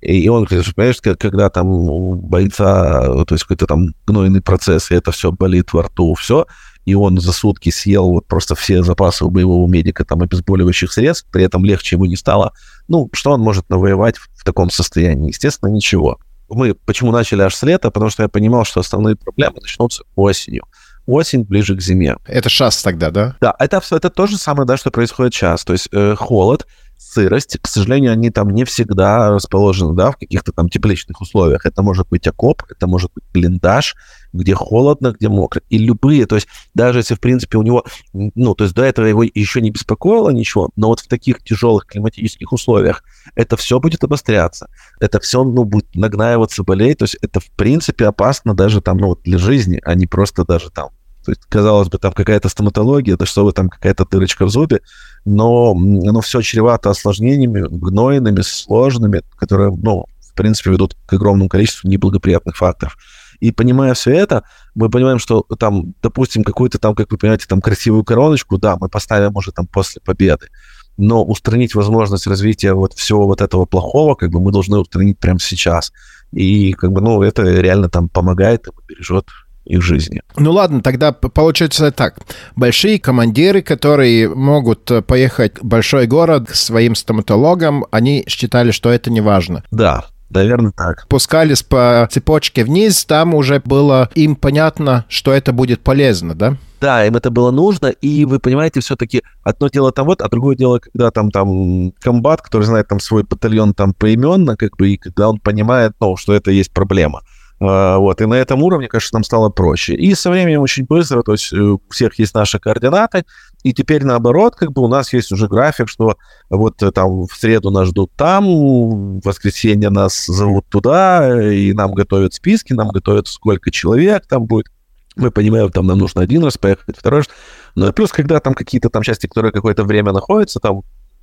и 0.00 0.28
он 0.28 0.44
говорит, 0.44 0.74
понимаешь, 0.74 1.00
когда 1.18 1.50
там 1.50 1.68
у 1.68 2.14
бойца, 2.14 3.24
то 3.24 3.34
есть 3.34 3.44
какой-то 3.44 3.66
там 3.66 3.94
гнойный 4.06 4.40
процесс, 4.40 4.90
и 4.90 4.94
это 4.94 5.12
все 5.12 5.30
болит 5.30 5.72
во 5.72 5.82
рту, 5.82 6.14
все, 6.14 6.46
и 6.84 6.94
он 6.94 7.18
за 7.18 7.32
сутки 7.32 7.70
съел 7.70 8.08
вот 8.08 8.26
просто 8.26 8.54
все 8.54 8.82
запасы 8.82 9.24
у 9.24 9.30
боевого 9.30 9.68
медика 9.68 10.04
там 10.04 10.22
обезболивающих 10.22 10.92
средств, 10.92 11.26
при 11.30 11.44
этом 11.44 11.64
легче 11.64 11.96
ему 11.96 12.06
не 12.06 12.16
стало. 12.16 12.52
Ну, 12.88 13.08
что 13.12 13.32
он 13.32 13.40
может 13.40 13.68
навоевать 13.70 14.16
в 14.16 14.44
таком 14.44 14.70
состоянии? 14.70 15.28
Естественно, 15.28 15.70
ничего. 15.70 16.18
Мы 16.48 16.74
почему 16.74 17.12
начали 17.12 17.42
аж 17.42 17.54
с 17.54 17.62
лета? 17.62 17.90
Потому 17.90 18.10
что 18.10 18.22
я 18.22 18.28
понимал, 18.28 18.64
что 18.64 18.80
основные 18.80 19.16
проблемы 19.16 19.58
начнутся 19.60 20.04
осенью 20.16 20.64
осень 21.06 21.42
ближе 21.42 21.76
к 21.76 21.80
зиме. 21.80 22.16
Это 22.26 22.48
сейчас 22.48 22.82
тогда, 22.82 23.10
да? 23.10 23.36
Да, 23.40 23.54
это, 23.58 23.82
это 23.90 24.10
то 24.10 24.26
же 24.26 24.38
самое, 24.38 24.66
да, 24.66 24.76
что 24.76 24.90
происходит 24.90 25.34
сейчас. 25.34 25.64
То 25.64 25.72
есть 25.72 25.88
э, 25.92 26.14
холод, 26.16 26.66
сырость, 27.02 27.58
к 27.60 27.66
сожалению, 27.66 28.12
они 28.12 28.30
там 28.30 28.50
не 28.50 28.64
всегда 28.64 29.30
расположены, 29.30 29.94
да, 29.94 30.12
в 30.12 30.16
каких-то 30.16 30.52
там 30.52 30.68
тепличных 30.68 31.20
условиях. 31.20 31.66
Это 31.66 31.82
может 31.82 32.08
быть 32.08 32.26
окоп, 32.26 32.62
это 32.70 32.86
может 32.86 33.10
быть 33.14 33.24
блиндаж, 33.32 33.94
где 34.32 34.54
холодно, 34.54 35.12
где 35.12 35.28
мокро. 35.28 35.62
И 35.68 35.78
любые, 35.78 36.26
то 36.26 36.36
есть 36.36 36.48
даже 36.74 37.00
если, 37.00 37.14
в 37.14 37.20
принципе, 37.20 37.58
у 37.58 37.62
него, 37.62 37.84
ну, 38.12 38.54
то 38.54 38.64
есть 38.64 38.74
до 38.74 38.82
этого 38.82 39.06
его 39.06 39.22
еще 39.22 39.60
не 39.60 39.70
беспокоило 39.70 40.30
ничего, 40.30 40.70
но 40.76 40.88
вот 40.88 41.00
в 41.00 41.08
таких 41.08 41.42
тяжелых 41.42 41.86
климатических 41.86 42.52
условиях 42.52 43.04
это 43.34 43.56
все 43.56 43.78
будет 43.80 44.04
обостряться, 44.04 44.68
это 45.00 45.20
все, 45.20 45.44
ну, 45.44 45.64
будет 45.64 45.94
нагнаиваться, 45.94 46.62
болеть, 46.62 46.98
то 46.98 47.04
есть 47.04 47.16
это, 47.20 47.40
в 47.40 47.50
принципе, 47.50 48.06
опасно 48.06 48.54
даже 48.54 48.80
там, 48.80 48.98
ну, 48.98 49.16
для 49.16 49.38
жизни, 49.38 49.80
а 49.84 49.94
не 49.94 50.06
просто 50.06 50.44
даже 50.44 50.70
там 50.70 50.90
то 51.24 51.30
есть, 51.32 51.42
казалось 51.48 51.88
бы, 51.88 51.98
там 51.98 52.12
какая-то 52.12 52.48
стоматология, 52.48 53.16
да 53.16 53.26
что 53.26 53.44
вы 53.44 53.52
там, 53.52 53.68
какая-то 53.68 54.04
дырочка 54.04 54.44
в 54.44 54.50
зубе, 54.50 54.80
но 55.24 55.72
оно 55.72 56.20
все 56.20 56.40
чревато 56.40 56.90
осложнениями, 56.90 57.66
гнойными, 57.68 58.40
сложными, 58.40 59.22
которые, 59.36 59.70
ну, 59.70 60.06
в 60.20 60.34
принципе, 60.34 60.70
ведут 60.70 60.96
к 61.06 61.12
огромному 61.12 61.48
количеству 61.48 61.88
неблагоприятных 61.88 62.56
факторов. 62.56 62.96
И 63.40 63.50
понимая 63.50 63.94
все 63.94 64.12
это, 64.12 64.44
мы 64.74 64.88
понимаем, 64.88 65.18
что 65.18 65.42
там, 65.58 65.94
допустим, 66.02 66.44
какую-то 66.44 66.78
там, 66.78 66.94
как 66.94 67.10
вы 67.10 67.18
понимаете, 67.18 67.46
там 67.48 67.60
красивую 67.60 68.04
короночку, 68.04 68.56
да, 68.56 68.76
мы 68.80 68.88
поставим 68.88 69.36
уже 69.36 69.52
там 69.52 69.66
после 69.66 70.00
победы. 70.00 70.48
Но 70.96 71.24
устранить 71.24 71.74
возможность 71.74 72.26
развития 72.26 72.72
вот 72.74 72.92
всего 72.94 73.26
вот 73.26 73.40
этого 73.40 73.64
плохого, 73.64 74.14
как 74.14 74.30
бы 74.30 74.40
мы 74.40 74.52
должны 74.52 74.78
устранить 74.78 75.18
прямо 75.18 75.40
сейчас. 75.40 75.92
И 76.32 76.72
как 76.72 76.92
бы, 76.92 77.00
ну, 77.00 77.22
это 77.22 77.42
реально 77.42 77.88
там 77.88 78.08
помогает 78.08 78.68
и 78.68 78.70
бережет 78.86 79.26
их 79.64 79.82
жизни. 79.82 80.22
Ну 80.36 80.52
ладно, 80.52 80.80
тогда 80.82 81.12
получается 81.12 81.90
так. 81.92 82.18
Большие 82.56 82.98
командиры, 82.98 83.62
которые 83.62 84.28
могут 84.28 84.90
э, 84.90 85.02
поехать 85.02 85.60
в 85.60 85.64
большой 85.64 86.06
город 86.06 86.50
к 86.50 86.54
своим 86.54 86.94
стоматологам, 86.94 87.84
они 87.90 88.24
считали, 88.26 88.70
что 88.70 88.90
это 88.90 89.10
не 89.10 89.20
важно. 89.20 89.62
Да, 89.70 90.04
Наверное, 90.34 90.72
так. 90.72 91.06
Пускались 91.08 91.62
по 91.62 92.08
цепочке 92.10 92.64
вниз, 92.64 93.04
там 93.04 93.34
уже 93.34 93.60
было 93.62 94.08
им 94.14 94.34
понятно, 94.34 95.04
что 95.08 95.30
это 95.30 95.52
будет 95.52 95.82
полезно, 95.82 96.34
да? 96.34 96.56
Да, 96.80 97.06
им 97.06 97.16
это 97.16 97.30
было 97.30 97.50
нужно, 97.50 97.88
и 97.88 98.24
вы 98.24 98.40
понимаете, 98.40 98.80
все-таки 98.80 99.22
одно 99.44 99.68
дело 99.68 99.92
там 99.92 100.06
вот, 100.06 100.22
а 100.22 100.28
другое 100.28 100.56
дело, 100.56 100.78
когда 100.78 101.10
там 101.10 101.30
там 101.30 101.92
комбат, 102.00 102.40
который 102.40 102.64
знает 102.64 102.88
там 102.88 102.98
свой 102.98 103.24
батальон 103.24 103.74
там 103.74 103.92
поименно, 103.92 104.56
как 104.56 104.76
бы, 104.76 104.88
и 104.88 104.96
когда 104.96 105.28
он 105.28 105.38
понимает, 105.38 105.92
ну, 106.00 106.16
что 106.16 106.32
это 106.32 106.50
есть 106.50 106.72
проблема. 106.72 107.20
А, 107.64 107.98
вот, 107.98 108.20
и 108.20 108.26
на 108.26 108.34
этом 108.34 108.62
уровне, 108.62 108.88
конечно, 108.88 109.16
нам 109.16 109.24
стало 109.24 109.48
проще. 109.48 109.94
И 109.94 110.14
со 110.14 110.30
временем 110.30 110.62
очень 110.62 110.84
быстро, 110.84 111.22
то 111.22 111.32
есть 111.32 111.52
э, 111.52 111.56
у 111.56 111.80
всех 111.90 112.18
есть 112.18 112.34
наши 112.34 112.58
координаты, 112.58 113.24
и 113.62 113.72
теперь 113.72 114.04
наоборот, 114.04 114.56
как 114.56 114.72
бы 114.72 114.82
у 114.82 114.88
нас 114.88 115.12
есть 115.12 115.30
уже 115.30 115.46
график, 115.46 115.88
что 115.88 116.16
вот 116.50 116.82
э, 116.82 116.90
там 116.90 117.26
в 117.26 117.32
среду 117.32 117.70
нас 117.70 117.88
ждут 117.88 118.10
там, 118.16 118.46
в 118.46 119.20
воскресенье 119.24 119.90
нас 119.90 120.26
зовут 120.26 120.66
туда, 120.68 121.52
и 121.52 121.72
нам 121.72 121.92
готовят 121.94 122.34
списки, 122.34 122.72
нам 122.72 122.88
готовят 122.88 123.28
сколько 123.28 123.70
человек 123.70 124.26
там 124.26 124.46
будет. 124.46 124.66
Мы 125.14 125.30
понимаем, 125.30 125.70
там 125.70 125.86
нам 125.86 125.98
нужно 125.98 126.22
один 126.22 126.42
раз 126.42 126.58
поехать, 126.58 126.96
второй 126.98 127.20
раз. 127.20 127.28
Ну 127.76 127.92
плюс, 127.92 128.10
когда 128.10 128.40
там 128.40 128.54
какие-то 128.54 128.90
там 128.90 129.02
части, 129.02 129.28
которые 129.28 129.52
какое-то 129.52 129.84
время 129.84 130.10
находятся 130.10 130.58
там 130.58 130.82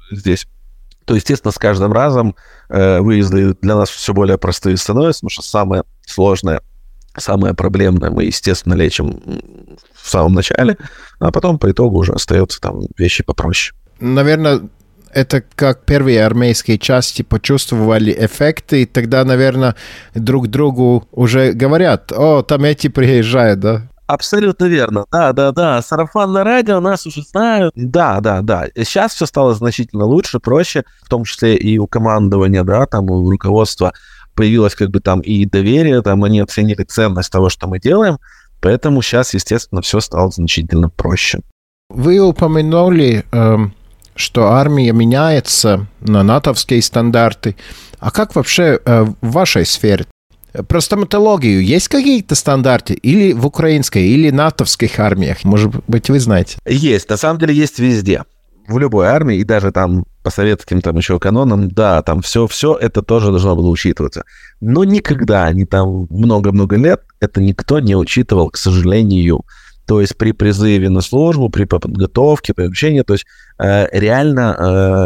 здесь, 0.10 0.48
то, 1.10 1.16
естественно, 1.16 1.52
с 1.52 1.58
каждым 1.58 1.92
разом 1.92 2.36
э, 2.70 3.00
выезды 3.00 3.56
для 3.64 3.76
нас 3.76 3.90
все 3.90 4.14
более 4.14 4.38
простые 4.38 4.78
становятся, 4.78 5.22
потому 5.22 5.32
что 5.32 5.42
самое 5.42 5.84
сложное, 6.06 6.62
самое 7.18 7.56
проблемное 7.56 8.12
мы, 8.12 8.26
естественно, 8.26 8.76
лечим 8.76 9.20
в 10.00 10.08
самом 10.08 10.34
начале, 10.34 10.78
а 11.20 11.32
потом 11.32 11.58
по 11.58 11.72
итогу 11.72 11.98
уже 11.98 12.14
остаются 12.14 12.62
там 12.62 12.82
вещи 12.96 13.24
попроще. 13.24 13.76
Наверное, 14.00 14.70
это 15.12 15.44
как 15.56 15.84
первые 15.86 16.24
армейские 16.24 16.78
части 16.78 17.24
почувствовали 17.24 18.16
эффекты, 18.16 18.84
и 18.84 18.86
тогда, 18.86 19.26
наверное, 19.26 19.74
друг 20.14 20.48
другу 20.48 21.08
уже 21.12 21.54
говорят, 21.54 22.12
о, 22.12 22.44
там 22.44 22.66
эти 22.66 22.88
приезжают, 22.88 23.60
да? 23.62 23.89
Абсолютно 24.10 24.66
верно. 24.66 25.06
Да, 25.12 25.34
да, 25.34 25.52
да. 25.52 25.84
Сарафанное 25.84 26.44
радио 26.44 26.80
нас 26.80 27.06
уже 27.06 27.22
знают. 27.22 27.74
Да, 27.76 28.20
да, 28.22 28.42
да. 28.42 28.66
Сейчас 28.76 29.14
все 29.14 29.28
стало 29.28 29.54
значительно 29.54 30.06
лучше, 30.06 30.40
проще, 30.40 30.84
в 31.04 31.10
том 31.10 31.26
числе 31.26 31.56
и 31.56 31.78
у 31.78 31.86
командования, 31.86 32.64
да, 32.64 32.88
там 32.88 33.12
у 33.12 33.30
руководства 33.30 33.94
появилось 34.34 34.74
как 34.74 34.90
бы 34.90 35.00
там 35.00 35.20
и 35.20 35.46
доверие, 35.46 36.02
там 36.02 36.24
они 36.24 36.40
оценили 36.40 36.84
ценность 36.86 37.32
того, 37.32 37.50
что 37.50 37.68
мы 37.68 37.80
делаем, 37.80 38.18
поэтому 38.62 39.04
сейчас, 39.04 39.36
естественно, 39.36 39.84
все 39.84 40.00
стало 40.00 40.32
значительно 40.32 40.90
проще. 40.90 41.42
Вы 41.90 42.20
упомянули, 42.20 43.26
эм, 43.32 43.76
что 44.16 44.48
армия 44.48 44.92
меняется 44.92 45.86
на 46.00 46.24
натовские 46.24 46.82
стандарты. 46.82 47.56
А 48.00 48.10
как 48.10 48.34
вообще 48.34 48.80
э, 48.84 49.04
в 49.04 49.32
вашей 49.32 49.68
сфере? 49.68 50.08
Про 50.68 50.82
стоматологию 50.82 51.64
есть 51.64 51.88
какие-то 51.88 52.36
стандарты? 52.36 52.94
Или 52.94 53.34
в 53.34 53.46
украинской, 53.46 54.08
или 54.08 54.30
натовских 54.32 55.00
армиях? 55.00 55.44
Может 55.44 55.72
быть, 55.88 56.10
вы 56.10 56.20
знаете? 56.20 56.58
Есть. 56.66 57.10
На 57.10 57.18
самом 57.18 57.40
деле 57.40 57.54
есть 57.54 57.80
везде. 57.80 58.24
В 58.68 58.78
любой 58.78 59.08
армии, 59.08 59.38
и 59.38 59.44
даже 59.44 59.72
там 59.72 60.06
по 60.24 60.30
советским 60.30 60.82
там 60.82 60.98
еще 60.98 61.18
канонам, 61.20 61.70
да, 61.70 62.02
там 62.04 62.22
все, 62.22 62.46
все 62.46 62.76
это 62.76 63.02
тоже 63.02 63.30
должно 63.30 63.56
было 63.56 63.68
учитываться. 63.70 64.26
Но 64.62 64.84
никогда, 64.84 65.52
не 65.52 65.66
там 65.66 66.08
много-много 66.10 66.76
лет, 66.76 67.02
это 67.20 67.42
никто 67.42 67.80
не 67.80 67.96
учитывал, 67.96 68.50
к 68.50 68.58
сожалению. 68.58 69.44
То 69.90 70.02
есть 70.02 70.16
при 70.16 70.34
призыве 70.34 70.88
на 70.92 71.02
службу, 71.02 71.50
при 71.50 71.64
подготовке, 71.64 72.54
при 72.54 72.66
обучении, 72.66 73.02
то 73.02 73.14
есть 73.14 73.26
э, 73.58 73.88
реально 73.92 74.56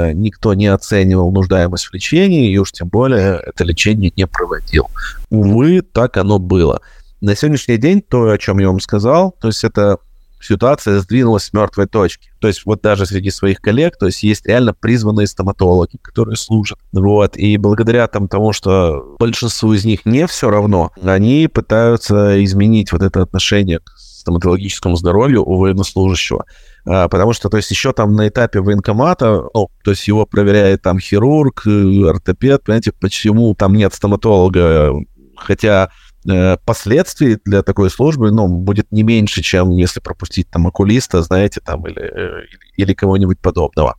э, 0.09 0.11
никто 0.13 0.53
не 0.55 0.67
оценивал 0.67 1.31
нуждаемость 1.31 1.85
в 1.85 1.93
лечении, 1.93 2.51
и 2.51 2.57
уж 2.57 2.73
тем 2.73 2.89
более 2.89 3.41
это 3.45 3.63
лечение 3.63 4.11
не 4.17 4.27
проводил. 4.27 4.89
Увы, 5.29 5.83
так 5.83 6.17
оно 6.17 6.37
было. 6.37 6.81
На 7.21 7.33
сегодняшний 7.33 7.77
день 7.77 8.01
то, 8.01 8.29
о 8.29 8.37
чем 8.37 8.59
я 8.59 8.67
вам 8.67 8.81
сказал, 8.81 9.33
то 9.39 9.47
есть 9.47 9.63
это 9.63 9.99
ситуация 10.41 10.99
сдвинулась 10.99 11.45
с 11.45 11.53
мертвой 11.53 11.87
точки. 11.87 12.31
То 12.39 12.49
есть 12.49 12.65
вот 12.65 12.81
даже 12.81 13.05
среди 13.05 13.31
своих 13.31 13.61
коллег, 13.61 13.97
то 13.97 14.07
есть 14.07 14.21
есть 14.23 14.45
реально 14.45 14.73
призванные 14.73 15.27
стоматологи, 15.27 15.97
которые 16.01 16.35
служат. 16.35 16.77
Вот, 16.91 17.37
и 17.37 17.55
благодаря 17.55 18.09
там, 18.09 18.27
тому, 18.27 18.51
что 18.51 19.15
большинству 19.17 19.71
из 19.71 19.85
них 19.85 20.05
не 20.05 20.27
все 20.27 20.49
равно, 20.49 20.91
они 21.01 21.47
пытаются 21.47 22.43
изменить 22.43 22.91
вот 22.91 23.01
это 23.01 23.21
отношение 23.21 23.79
к 23.79 24.02
стоматологическому 24.23 24.95
здоровью 24.95 25.43
у 25.43 25.57
военнослужащего. 25.57 26.45
А, 26.85 27.07
потому 27.07 27.33
что, 27.33 27.49
то 27.49 27.57
есть, 27.57 27.69
еще 27.71 27.93
там 27.93 28.15
на 28.15 28.27
этапе 28.27 28.61
военкомата, 28.61 29.43
ну, 29.53 29.69
то 29.83 29.91
есть 29.91 30.07
его 30.07 30.25
проверяет 30.25 30.81
там 30.81 30.99
хирург, 30.99 31.67
э, 31.67 32.09
ортопед, 32.09 32.63
понимаете, 32.63 32.91
почему 32.91 33.53
там 33.55 33.73
нет 33.73 33.93
стоматолога, 33.93 34.93
хотя 35.35 35.89
э, 36.27 36.57
последствий 36.65 37.37
для 37.45 37.61
такой 37.61 37.89
службы, 37.89 38.31
ну, 38.31 38.47
будет 38.47 38.91
не 38.91 39.03
меньше, 39.03 39.41
чем 39.41 39.69
если 39.71 39.99
пропустить 39.99 40.49
там 40.49 40.67
окулиста, 40.67 41.21
знаете, 41.21 41.61
там, 41.61 41.85
или, 41.85 42.01
э, 42.01 42.45
или 42.77 42.93
кого-нибудь 42.93 43.39
подобного. 43.39 43.95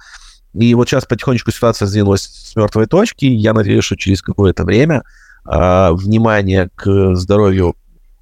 И 0.54 0.74
вот 0.74 0.88
сейчас 0.88 1.04
потихонечку 1.04 1.50
ситуация 1.50 1.86
сдвинулась 1.86 2.22
с 2.22 2.54
мертвой 2.54 2.86
точки. 2.86 3.24
Я 3.24 3.52
надеюсь, 3.52 3.84
что 3.84 3.96
через 3.96 4.22
какое-то 4.22 4.64
время 4.64 5.02
э, 5.46 5.90
внимание 5.92 6.70
к 6.74 7.14
здоровью 7.16 7.74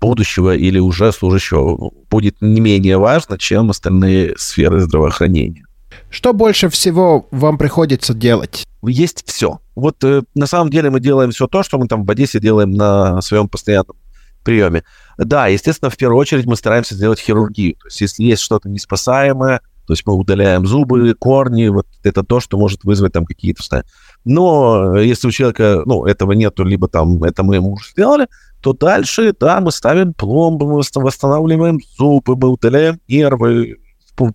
будущего 0.02 0.54
или 0.54 0.80
уже 0.80 1.12
служащего 1.12 1.92
будет 2.10 2.42
не 2.42 2.60
менее 2.60 2.98
важно, 2.98 3.38
чем 3.38 3.70
остальные 3.70 4.34
сферы 4.36 4.80
здравоохранения. 4.80 5.64
Что 6.10 6.32
больше 6.32 6.68
всего 6.68 7.28
вам 7.30 7.56
приходится 7.56 8.12
делать? 8.12 8.66
Есть 8.82 9.22
все. 9.26 9.60
Вот 9.76 10.02
э, 10.02 10.22
на 10.34 10.46
самом 10.46 10.70
деле 10.70 10.90
мы 10.90 10.98
делаем 11.00 11.30
все 11.30 11.46
то, 11.46 11.62
что 11.62 11.78
мы 11.78 11.86
там 11.86 12.04
в 12.04 12.10
Одессе 12.10 12.40
делаем 12.40 12.72
на 12.72 13.22
своем 13.22 13.48
постоянном 13.48 13.96
приеме. 14.42 14.82
Да, 15.18 15.46
естественно, 15.46 15.90
в 15.90 15.96
первую 15.96 16.18
очередь 16.18 16.46
мы 16.46 16.56
стараемся 16.56 16.96
сделать 16.96 17.20
хирургию. 17.20 17.76
То 17.76 17.86
есть 17.86 18.00
если 18.00 18.24
есть 18.24 18.42
что-то 18.42 18.68
неспасаемое, 18.68 19.60
то 19.86 19.92
есть 19.92 20.06
мы 20.06 20.14
удаляем 20.14 20.66
зубы, 20.66 21.14
корни, 21.14 21.68
вот 21.68 21.86
это 22.02 22.22
то, 22.22 22.40
что 22.40 22.56
может 22.56 22.84
вызвать 22.84 23.12
там 23.12 23.24
какие-то 23.24 23.62
состояния. 23.62 23.88
Но 24.24 24.96
если 24.96 25.28
у 25.28 25.30
человека, 25.30 25.82
ну, 25.86 26.04
этого 26.04 26.32
нету, 26.32 26.64
либо 26.64 26.88
там 26.88 27.22
это 27.24 27.42
мы 27.42 27.56
ему 27.56 27.72
уже 27.72 27.90
сделали, 27.90 28.28
то 28.62 28.72
дальше, 28.72 29.34
да, 29.38 29.60
мы 29.60 29.72
ставим 29.72 30.14
пломбы, 30.14 30.66
мы 30.66 30.82
восстанавливаем 30.94 31.80
зубы, 31.98 32.36
мы 32.36 32.48
удаляем 32.48 33.00
нервы, 33.08 33.78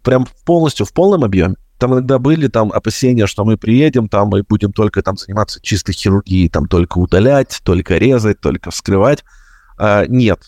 прям 0.04 0.28
полностью, 0.46 0.86
в 0.86 0.94
полном 0.94 1.24
объеме. 1.24 1.56
Там 1.78 1.94
иногда 1.94 2.18
были 2.18 2.48
там 2.48 2.72
опасения, 2.72 3.28
что 3.28 3.46
мы 3.46 3.56
приедем 3.56 4.10
там 4.10 4.36
и 4.36 4.42
будем 4.42 4.74
только 4.74 5.02
там 5.02 5.16
заниматься 5.16 5.62
чистой 5.62 5.94
хирургией, 5.94 6.50
там 6.50 6.68
только 6.68 6.98
удалять, 6.98 7.62
только 7.64 7.98
резать, 7.98 8.42
только 8.42 8.72
вскрывать. 8.72 9.24
А, 9.78 10.06
нет, 10.08 10.40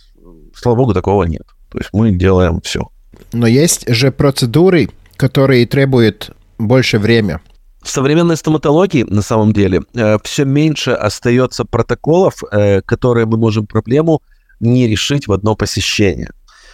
слава 0.56 0.78
богу, 0.78 0.94
такого 0.94 1.24
нет. 1.24 1.44
То 1.72 1.78
есть 1.78 1.92
мы 1.94 2.12
делаем 2.12 2.62
все. 2.62 2.90
Но 3.34 3.48
есть 3.48 3.88
же 3.88 4.12
процедуры, 4.12 4.90
которые 5.16 5.66
требуют 5.66 6.32
больше 6.58 7.00
времени. 7.00 7.40
В 7.82 7.90
современной 7.90 8.36
стоматологии, 8.36 9.04
на 9.04 9.22
самом 9.22 9.54
деле, 9.54 9.82
э, 9.94 10.18
все 10.24 10.46
меньше 10.46 10.92
остается 10.92 11.64
протоколов, 11.64 12.44
э, 12.52 12.82
которые 12.82 13.26
мы 13.26 13.38
можем 13.38 13.66
проблему 13.66 14.22
не 14.60 14.88
решить 14.88 15.28
в 15.28 15.32
одно 15.32 15.56
посещение. 15.56 16.32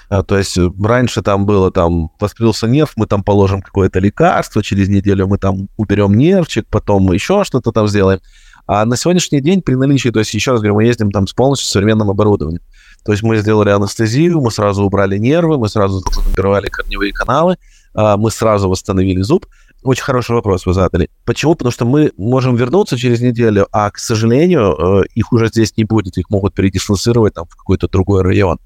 Э, 0.10 0.24
то 0.24 0.38
есть 0.38 0.58
раньше 0.82 1.22
там 1.22 1.46
было, 1.46 1.72
там, 1.72 2.10
воспалился 2.20 2.68
нерв, 2.68 2.94
мы 2.96 3.06
там 3.06 3.24
положим 3.24 3.62
какое-то 3.62 4.00
лекарство, 4.00 4.64
через 4.64 4.90
неделю 4.90 5.28
мы 5.28 5.38
там 5.38 5.70
уберем 5.78 6.16
нервчик, 6.16 6.66
потом 6.70 7.04
мы 7.04 7.16
еще 7.16 7.44
что-то 7.44 7.72
там 7.72 7.88
сделаем. 7.88 8.20
А 8.68 8.84
на 8.86 8.98
сегодняшний 8.98 9.42
день 9.42 9.62
при 9.62 9.76
наличии, 9.76 10.10
то 10.10 10.20
есть 10.20 10.34
еще 10.34 10.52
раз 10.52 10.62
говорю, 10.62 10.76
мы 10.76 10.86
ездим 10.86 11.12
там 11.12 11.28
с 11.28 11.34
полностью 11.34 11.70
современным 11.70 12.10
оборудованием. 12.10 12.64
То 13.06 13.12
есть 13.12 13.24
мы 13.24 13.38
сделали 13.38 13.70
анестезию, 13.70 14.42
мы 14.42 14.52
сразу 14.52 14.84
убрали 14.84 15.18
нервы, 15.18 15.58
мы 15.60 15.70
сразу 15.70 16.04
набивали 16.26 16.68
корневые 16.68 17.14
каналы, 17.14 17.58
мы 17.94 18.32
сразу 18.32 18.68
восстановили 18.68 19.22
зуб. 19.22 19.46
Очень 19.84 20.04
хороший 20.04 20.32
вопрос 20.32 20.66
вы 20.66 20.74
задали. 20.74 21.12
Почему? 21.26 21.54
Потому 21.54 21.72
что 21.72 21.86
мы 21.86 22.12
можем 22.18 22.56
вернуться 22.56 22.98
через 22.98 23.22
неделю, 23.22 23.68
а, 23.72 23.92
к 23.92 24.00
сожалению, 24.00 25.04
э, 25.04 25.04
их 25.14 25.32
уже 25.32 25.48
здесь 25.50 25.78
не 25.78 25.84
будет, 25.84 26.18
их 26.18 26.32
могут 26.32 26.56
передислоцировать 26.56 27.36
там 27.36 27.46
в 27.46 27.56
какой-то 27.56 27.88
другой 27.88 28.24
район. 28.24 28.58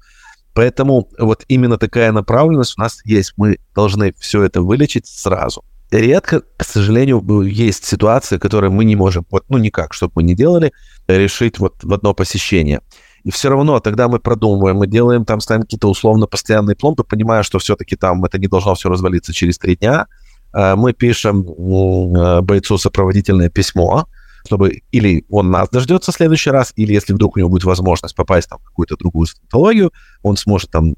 Поэтому 0.54 1.08
вот 1.18 1.44
именно 1.48 1.76
такая 1.76 2.10
направленность 2.12 2.74
у 2.78 2.80
нас 2.80 3.02
есть. 3.04 3.34
Мы 3.36 3.58
должны 3.74 4.14
все 4.18 4.42
это 4.42 4.62
вылечить 4.62 5.06
сразу. 5.06 5.62
Редко, 5.90 6.42
к 6.56 6.64
сожалению, 6.64 7.20
есть 7.42 7.84
ситуации, 7.84 8.38
которые 8.38 8.70
мы 8.70 8.84
не 8.86 8.96
можем, 8.96 9.26
вот, 9.30 9.44
ну 9.48 9.58
никак, 9.58 9.92
чтобы 9.92 10.12
мы 10.16 10.22
не 10.22 10.34
делали, 10.34 10.72
решить 11.06 11.58
вот 11.58 11.74
в 11.82 11.92
одно 11.92 12.14
посещение. 12.14 12.80
И 13.24 13.30
все 13.30 13.50
равно 13.50 13.80
тогда 13.80 14.08
мы 14.08 14.18
продумываем, 14.18 14.76
мы 14.76 14.86
делаем 14.86 15.24
там, 15.24 15.40
ставим 15.40 15.62
какие-то 15.62 15.88
условно 15.88 16.26
постоянные 16.26 16.76
пломбы, 16.76 17.04
понимая, 17.04 17.42
что 17.42 17.58
все-таки 17.58 17.96
там 17.96 18.24
это 18.24 18.38
не 18.38 18.46
должно 18.46 18.74
все 18.74 18.88
развалиться 18.88 19.32
через 19.32 19.58
три 19.58 19.76
дня, 19.76 20.06
Э, 20.52 20.74
мы 20.76 20.92
пишем 20.92 21.42
э, 21.42 22.40
бойцу 22.42 22.78
сопроводительное 22.78 23.48
письмо, 23.50 24.06
чтобы 24.46 24.82
или 24.90 25.24
он 25.28 25.50
нас 25.50 25.68
дождется 25.68 26.12
в 26.12 26.14
следующий 26.14 26.50
раз, 26.50 26.72
или 26.76 26.92
если 26.92 27.12
вдруг 27.12 27.36
у 27.36 27.38
него 27.38 27.50
будет 27.50 27.64
возможность 27.64 28.16
попасть 28.16 28.48
там, 28.48 28.58
в 28.58 28.64
какую-то 28.64 28.96
другую 28.96 29.26
стоматологию, 29.26 29.92
он 30.22 30.36
сможет 30.36 30.70
там 30.70 30.94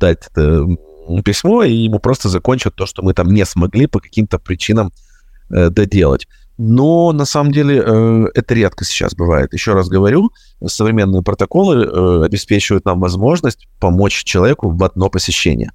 дать 0.00 0.28
это 0.30 0.66
письмо, 1.24 1.64
и 1.64 1.72
ему 1.72 1.98
просто 1.98 2.28
закончат 2.28 2.74
то, 2.76 2.86
что 2.86 3.02
мы 3.02 3.12
там 3.12 3.28
не 3.28 3.44
смогли 3.44 3.86
по 3.86 4.00
каким-то 4.00 4.38
причинам 4.38 4.92
э, 5.50 5.68
доделать. 5.70 6.26
Но 6.56 7.12
на 7.12 7.24
самом 7.24 7.52
деле 7.52 7.82
э, 7.84 8.26
это 8.34 8.54
редко 8.54 8.84
сейчас 8.84 9.14
бывает. 9.14 9.52
Еще 9.52 9.72
раз 9.72 9.88
говорю, 9.88 10.30
современные 10.64 11.22
протоколы 11.22 11.84
э, 11.84 12.24
обеспечивают 12.24 12.84
нам 12.84 13.00
возможность 13.00 13.66
помочь 13.80 14.22
человеку 14.24 14.70
в 14.70 14.84
одно 14.84 15.10
посещение. 15.10 15.72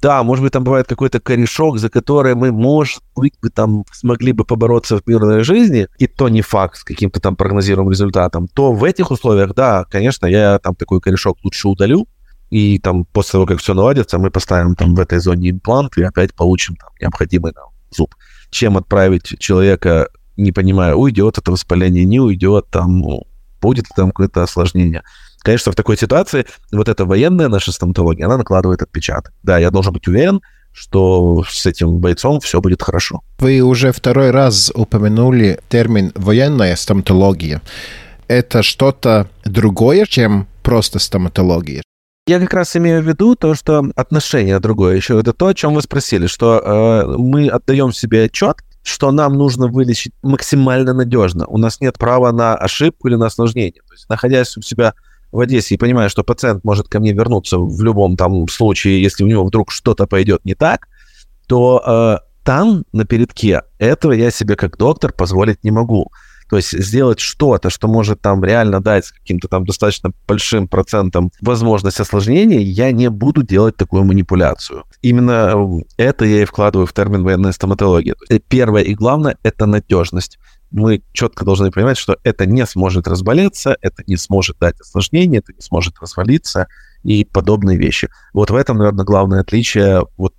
Да, 0.00 0.22
может 0.22 0.44
быть, 0.44 0.52
там 0.52 0.62
бывает 0.62 0.86
какой-то 0.86 1.20
корешок, 1.20 1.78
за 1.78 1.88
который 1.88 2.34
мы, 2.34 2.52
может 2.52 3.02
быть, 3.16 3.32
бы 3.42 3.50
там 3.50 3.84
смогли 3.92 4.32
бы 4.32 4.44
побороться 4.44 4.98
в 4.98 5.06
мирной 5.06 5.42
жизни, 5.42 5.88
и 5.98 6.06
то 6.06 6.28
не 6.28 6.42
факт 6.42 6.76
с 6.76 6.84
каким-то 6.84 7.18
там 7.18 7.34
прогнозируемым 7.34 7.90
результатом, 7.90 8.46
то 8.46 8.72
в 8.72 8.84
этих 8.84 9.10
условиях, 9.10 9.54
да, 9.54 9.84
конечно, 9.90 10.26
я 10.26 10.58
там 10.58 10.74
такой 10.74 11.00
корешок 11.00 11.38
лучше 11.42 11.66
удалю, 11.68 12.06
и 12.50 12.78
там 12.78 13.06
после 13.06 13.32
того, 13.32 13.46
как 13.46 13.58
все 13.58 13.74
наладится, 13.74 14.18
мы 14.18 14.30
поставим 14.30 14.76
там 14.76 14.94
в 14.94 15.00
этой 15.00 15.18
зоне 15.18 15.50
имплант 15.50 15.96
и 15.96 16.02
опять 16.02 16.34
получим 16.34 16.76
там 16.76 16.90
необходимый 17.00 17.52
нам 17.52 17.75
зуб. 17.90 18.14
Чем 18.50 18.76
отправить 18.76 19.38
человека, 19.38 20.08
не 20.36 20.52
понимая, 20.52 20.94
уйдет 20.94 21.38
это 21.38 21.50
воспаление, 21.50 22.04
не 22.04 22.20
уйдет, 22.20 22.66
там, 22.70 23.00
ну, 23.00 23.26
будет 23.60 23.86
там 23.96 24.08
какое-то 24.08 24.42
осложнение. 24.42 25.02
Конечно, 25.40 25.72
в 25.72 25.76
такой 25.76 25.96
ситуации 25.96 26.44
вот 26.72 26.88
эта 26.88 27.04
военная 27.04 27.48
наша 27.48 27.72
стоматология, 27.72 28.26
она 28.26 28.36
накладывает 28.36 28.82
отпечаток. 28.82 29.32
Да, 29.42 29.58
я 29.58 29.70
должен 29.70 29.92
быть 29.92 30.08
уверен, 30.08 30.40
что 30.72 31.44
с 31.48 31.64
этим 31.66 31.98
бойцом 31.98 32.40
все 32.40 32.60
будет 32.60 32.82
хорошо. 32.82 33.22
Вы 33.38 33.60
уже 33.60 33.92
второй 33.92 34.30
раз 34.30 34.70
упомянули 34.74 35.60
термин 35.68 36.12
«военная 36.14 36.76
стоматология». 36.76 37.62
Это 38.28 38.62
что-то 38.62 39.28
другое, 39.44 40.04
чем 40.04 40.46
просто 40.62 40.98
стоматология? 40.98 41.82
Я 42.28 42.40
как 42.40 42.54
раз 42.54 42.74
имею 42.76 43.02
в 43.02 43.06
виду 43.06 43.36
то, 43.36 43.54
что 43.54 43.84
отношение 43.94 44.58
другое. 44.58 44.96
Еще 44.96 45.20
это 45.20 45.32
то, 45.32 45.46
о 45.46 45.54
чем 45.54 45.74
вы 45.74 45.82
спросили, 45.82 46.26
что 46.26 46.58
э, 46.58 47.16
мы 47.16 47.46
отдаем 47.48 47.92
себе 47.92 48.24
отчет, 48.24 48.56
что 48.82 49.12
нам 49.12 49.34
нужно 49.34 49.68
вылечить 49.68 50.12
максимально 50.22 50.92
надежно. 50.92 51.46
У 51.46 51.56
нас 51.56 51.80
нет 51.80 51.98
права 51.98 52.32
на 52.32 52.56
ошибку 52.56 53.06
или 53.06 53.14
на 53.14 53.26
осложнение. 53.26 53.80
То 53.86 53.94
есть, 53.94 54.08
находясь 54.08 54.56
у 54.56 54.62
себя 54.62 54.94
в 55.30 55.38
Одессе 55.38 55.76
и 55.76 55.78
понимаю, 55.78 56.10
что 56.10 56.24
пациент 56.24 56.64
может 56.64 56.88
ко 56.88 56.98
мне 56.98 57.12
вернуться 57.12 57.58
в 57.58 57.80
любом 57.80 58.16
там 58.16 58.48
случае, 58.48 59.00
если 59.00 59.22
у 59.22 59.28
него 59.28 59.44
вдруг 59.44 59.70
что-то 59.70 60.08
пойдет 60.08 60.44
не 60.44 60.56
так, 60.56 60.88
то 61.46 61.80
э, 61.86 62.26
там, 62.44 62.84
на 62.92 63.04
передке, 63.04 63.62
этого 63.78 64.10
я 64.10 64.32
себе 64.32 64.56
как 64.56 64.76
доктор 64.78 65.12
позволить 65.12 65.62
не 65.62 65.70
могу. 65.70 66.10
То 66.48 66.56
есть 66.56 66.72
сделать 66.72 67.20
что-то, 67.20 67.70
что 67.70 67.88
может 67.88 68.20
там 68.20 68.44
реально 68.44 68.80
дать 68.80 69.10
каким-то 69.10 69.48
там 69.48 69.64
достаточно 69.64 70.12
большим 70.26 70.68
процентом 70.68 71.32
возможность 71.40 72.00
осложнения, 72.00 72.60
я 72.60 72.92
не 72.92 73.10
буду 73.10 73.42
делать 73.42 73.76
такую 73.76 74.04
манипуляцию. 74.04 74.84
Именно 75.02 75.82
это 75.96 76.24
я 76.24 76.42
и 76.42 76.44
вкладываю 76.44 76.86
в 76.86 76.92
термин 76.92 77.24
военная 77.24 77.52
стоматология. 77.52 78.14
Первое 78.48 78.82
и 78.82 78.94
главное— 78.94 79.36
это 79.42 79.66
надежность 79.66 80.38
мы 80.70 81.02
четко 81.12 81.44
должны 81.44 81.70
понимать, 81.70 81.96
что 81.96 82.18
это 82.24 82.44
не 82.44 82.66
сможет 82.66 83.06
разболеться, 83.06 83.76
это 83.80 84.02
не 84.06 84.16
сможет 84.16 84.58
дать 84.58 84.80
осложнения, 84.80 85.38
это 85.38 85.52
не 85.52 85.60
сможет 85.60 85.98
развалиться 86.00 86.66
и 87.02 87.24
подобные 87.24 87.78
вещи. 87.78 88.08
Вот 88.32 88.50
в 88.50 88.54
этом, 88.54 88.78
наверное, 88.78 89.04
главное 89.04 89.40
отличие, 89.40 90.06
вот 90.16 90.34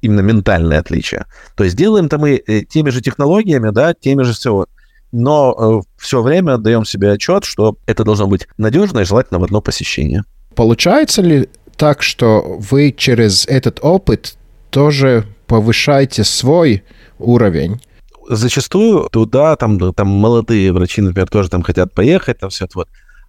именно 0.00 0.20
ментальное 0.20 0.78
отличие. 0.78 1.26
То 1.56 1.64
есть 1.64 1.76
делаем-то 1.76 2.18
мы 2.18 2.42
э, 2.46 2.64
теми 2.64 2.90
же 2.90 3.00
технологиями, 3.00 3.70
да, 3.70 3.94
теми 3.94 4.22
же 4.22 4.32
все, 4.32 4.66
но 5.12 5.54
э, 5.56 5.88
все 5.98 6.22
время 6.22 6.54
отдаем 6.54 6.84
себе 6.84 7.12
отчет, 7.12 7.44
что 7.44 7.76
это 7.86 8.02
должно 8.04 8.26
быть 8.26 8.48
надежно 8.56 9.00
и 9.00 9.04
желательно 9.04 9.38
в 9.38 9.44
одно 9.44 9.60
посещение. 9.60 10.24
Получается 10.54 11.22
ли 11.22 11.48
так, 11.76 12.02
что 12.02 12.56
вы 12.58 12.94
через 12.96 13.46
этот 13.46 13.78
опыт 13.82 14.36
тоже 14.70 15.26
повышаете 15.46 16.24
свой 16.24 16.82
уровень? 17.18 17.80
Зачастую 18.28 19.08
туда 19.10 19.56
там, 19.56 19.92
там 19.92 20.08
молодые 20.08 20.72
врачи, 20.72 21.02
например, 21.02 21.28
тоже 21.28 21.50
там 21.50 21.62
хотят 21.62 21.92
поехать, 21.92 22.38
там 22.38 22.50
все 22.50 22.64
это 22.64 22.72
вот. 22.78 22.88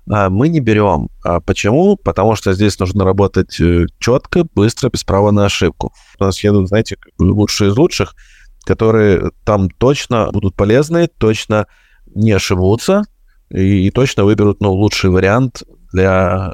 А 0.10 0.30
мы 0.30 0.50
не 0.50 0.60
берем. 0.60 1.10
А 1.24 1.39
почему? 1.39 1.96
Потому 1.96 2.36
что 2.36 2.54
здесь 2.54 2.78
нужно 2.78 3.06
работать 3.06 3.60
э, 3.60 3.86
четко, 4.00 4.46
быстро, 4.54 4.89
без 4.89 5.04
права 5.04 5.32
на 5.32 5.46
ошибку. 5.46 5.93
У 6.19 6.24
нас 6.24 6.43
едут, 6.43 6.67
знаете, 6.67 6.98
лучшие 7.19 7.72
из 7.72 7.78
лучших, 7.78 8.13
которые 8.63 9.32
там 9.43 9.69
точно 9.69 10.30
будут 10.32 10.56
полезны, 10.56 11.08
точно 11.08 11.67
не 12.15 12.32
ошибутся 12.32 13.04
и, 13.49 13.88
и 13.88 13.91
точно 13.91 14.23
выберут 14.23 14.62
ну, 14.62 14.71
лучший 14.71 15.10
вариант 15.10 15.63
для 15.91 16.54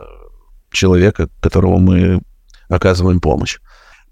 человека, 0.72 1.30
которому 1.42 1.80
мы 1.80 2.22
оказываем 2.70 3.20
помощь. 3.20 3.58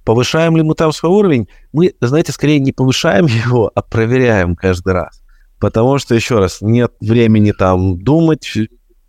Повышаем 0.03 0.55
ли 0.55 0.63
мы 0.63 0.73
там 0.73 0.93
свой 0.93 1.12
уровень? 1.12 1.47
Мы, 1.73 1.93
знаете, 1.99 2.31
скорее 2.31 2.60
не 2.60 2.71
повышаем 2.71 3.25
его, 3.45 3.71
а 3.73 3.81
проверяем 3.81 4.55
каждый 4.55 4.93
раз. 4.93 5.21
Потому 5.60 5.97
что, 5.97 6.15
еще 6.15 6.39
раз, 6.39 6.60
нет 6.62 6.93
времени 7.01 7.51
там 7.51 7.99
думать, 7.99 8.53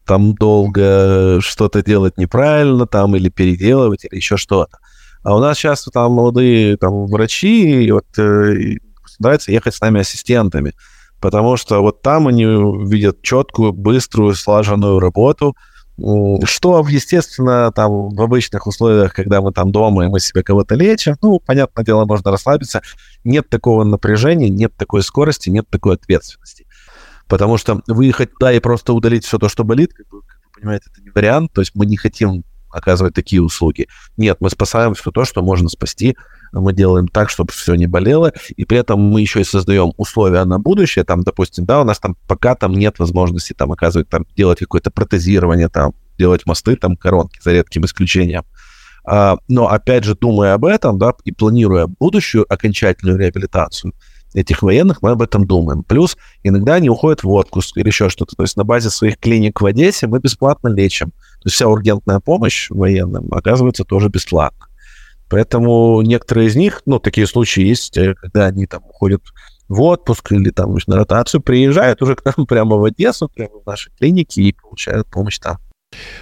там 0.06 0.34
долго 0.34 1.38
что-то 1.40 1.82
делать 1.82 2.16
неправильно, 2.16 2.86
там 2.86 3.14
или 3.14 3.28
переделывать, 3.28 4.06
или 4.06 4.16
еще 4.16 4.38
что-то. 4.38 4.78
А 5.22 5.36
у 5.36 5.40
нас 5.40 5.58
сейчас 5.58 5.84
там 5.84 6.12
молодые 6.12 6.76
там, 6.76 7.06
врачи, 7.06 7.84
и 7.84 7.90
вот 7.90 8.06
э, 8.18 8.76
нравится 9.18 9.52
ехать 9.52 9.74
с 9.74 9.80
нами 9.80 10.00
ассистентами, 10.00 10.74
потому 11.20 11.56
что 11.56 11.80
вот 11.80 12.02
там 12.02 12.28
они 12.28 12.44
видят 12.44 13.22
четкую, 13.22 13.72
быструю, 13.72 14.34
слаженную 14.34 14.98
работу, 15.00 15.54
что, 16.44 16.86
естественно, 16.88 17.72
там 17.72 18.10
в 18.10 18.22
обычных 18.22 18.68
условиях, 18.68 19.12
когда 19.12 19.40
мы 19.40 19.52
там 19.52 19.72
дома 19.72 20.04
и 20.04 20.08
мы 20.08 20.20
себе 20.20 20.44
кого-то 20.44 20.76
лечим, 20.76 21.16
ну, 21.22 21.40
понятное 21.40 21.84
дело, 21.84 22.04
можно 22.04 22.30
расслабиться. 22.30 22.82
Нет 23.24 23.48
такого 23.48 23.82
напряжения, 23.82 24.48
нет 24.48 24.72
такой 24.76 25.02
скорости, 25.02 25.50
нет 25.50 25.68
такой 25.68 25.94
ответственности. 25.94 26.66
Потому 27.26 27.58
что 27.58 27.82
выехать 27.88 28.32
туда 28.32 28.52
и 28.52 28.60
просто 28.60 28.92
удалить 28.92 29.24
все 29.24 29.38
то, 29.38 29.48
что 29.48 29.64
болит, 29.64 29.92
как 29.92 30.06
вы 30.12 30.20
понимаете, 30.54 30.84
это 30.92 31.02
не 31.02 31.10
вариант. 31.10 31.52
То 31.52 31.62
есть 31.62 31.72
мы 31.74 31.84
не 31.84 31.96
хотим 31.96 32.44
оказывать 32.70 33.14
такие 33.14 33.42
услуги. 33.42 33.88
Нет, 34.16 34.38
мы 34.40 34.50
спасаем 34.50 34.94
все 34.94 35.10
то, 35.10 35.24
что 35.24 35.42
можно 35.42 35.68
спасти 35.68 36.16
мы 36.52 36.72
делаем 36.72 37.08
так, 37.08 37.30
чтобы 37.30 37.52
все 37.52 37.74
не 37.74 37.86
болело, 37.86 38.32
и 38.56 38.64
при 38.64 38.78
этом 38.78 39.00
мы 39.00 39.20
еще 39.20 39.40
и 39.40 39.44
создаем 39.44 39.92
условия 39.96 40.44
на 40.44 40.58
будущее, 40.58 41.04
там, 41.04 41.22
допустим, 41.22 41.64
да, 41.64 41.80
у 41.80 41.84
нас 41.84 41.98
там 41.98 42.16
пока 42.26 42.54
там 42.54 42.72
нет 42.72 42.98
возможности 42.98 43.52
там 43.52 43.72
оказывать, 43.72 44.08
там, 44.08 44.26
делать 44.36 44.58
какое-то 44.60 44.90
протезирование, 44.90 45.68
там, 45.68 45.92
делать 46.18 46.46
мосты, 46.46 46.76
там, 46.76 46.96
коронки, 46.96 47.40
за 47.42 47.52
редким 47.52 47.84
исключением. 47.84 48.44
А, 49.04 49.38
но, 49.48 49.68
опять 49.68 50.04
же, 50.04 50.14
думая 50.14 50.54
об 50.54 50.64
этом, 50.64 50.98
да, 50.98 51.12
и 51.24 51.32
планируя 51.32 51.86
будущую 51.86 52.44
окончательную 52.52 53.18
реабилитацию, 53.18 53.92
этих 54.34 54.62
военных, 54.62 55.00
мы 55.00 55.12
об 55.12 55.22
этом 55.22 55.46
думаем. 55.46 55.82
Плюс 55.82 56.18
иногда 56.42 56.74
они 56.74 56.90
уходят 56.90 57.22
в 57.22 57.30
отпуск 57.30 57.78
или 57.78 57.86
еще 57.86 58.10
что-то. 58.10 58.36
То 58.36 58.42
есть 58.42 58.58
на 58.58 58.64
базе 58.64 58.90
своих 58.90 59.18
клиник 59.18 59.60
в 59.60 59.64
Одессе 59.64 60.06
мы 60.06 60.20
бесплатно 60.20 60.68
лечим. 60.68 61.12
То 61.40 61.46
есть 61.46 61.56
вся 61.56 61.68
ургентная 61.68 62.20
помощь 62.20 62.68
военным 62.70 63.28
оказывается 63.32 63.84
тоже 63.84 64.08
бесплатно. 64.08 64.66
Поэтому 65.28 66.00
некоторые 66.02 66.48
из 66.48 66.56
них, 66.56 66.82
ну, 66.86 66.98
такие 66.98 67.26
случаи 67.26 67.62
есть, 67.62 67.96
э, 67.96 68.14
когда 68.14 68.46
они 68.46 68.66
там 68.66 68.82
уходят 68.88 69.22
в 69.68 69.82
отпуск 69.82 70.32
или 70.32 70.50
там 70.50 70.76
на 70.86 70.96
ротацию, 70.96 71.40
приезжают 71.40 72.02
уже 72.02 72.16
к 72.16 72.24
нам 72.24 72.46
прямо 72.48 72.76
в 72.76 72.84
Одессу, 72.84 73.28
прямо 73.28 73.60
в 73.62 73.66
наши 73.66 73.90
клиники 73.98 74.40
и 74.40 74.52
получают 74.52 75.06
помощь 75.08 75.38
там. 75.38 75.58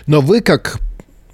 Но 0.06 0.20
вы 0.20 0.40
как 0.40 0.78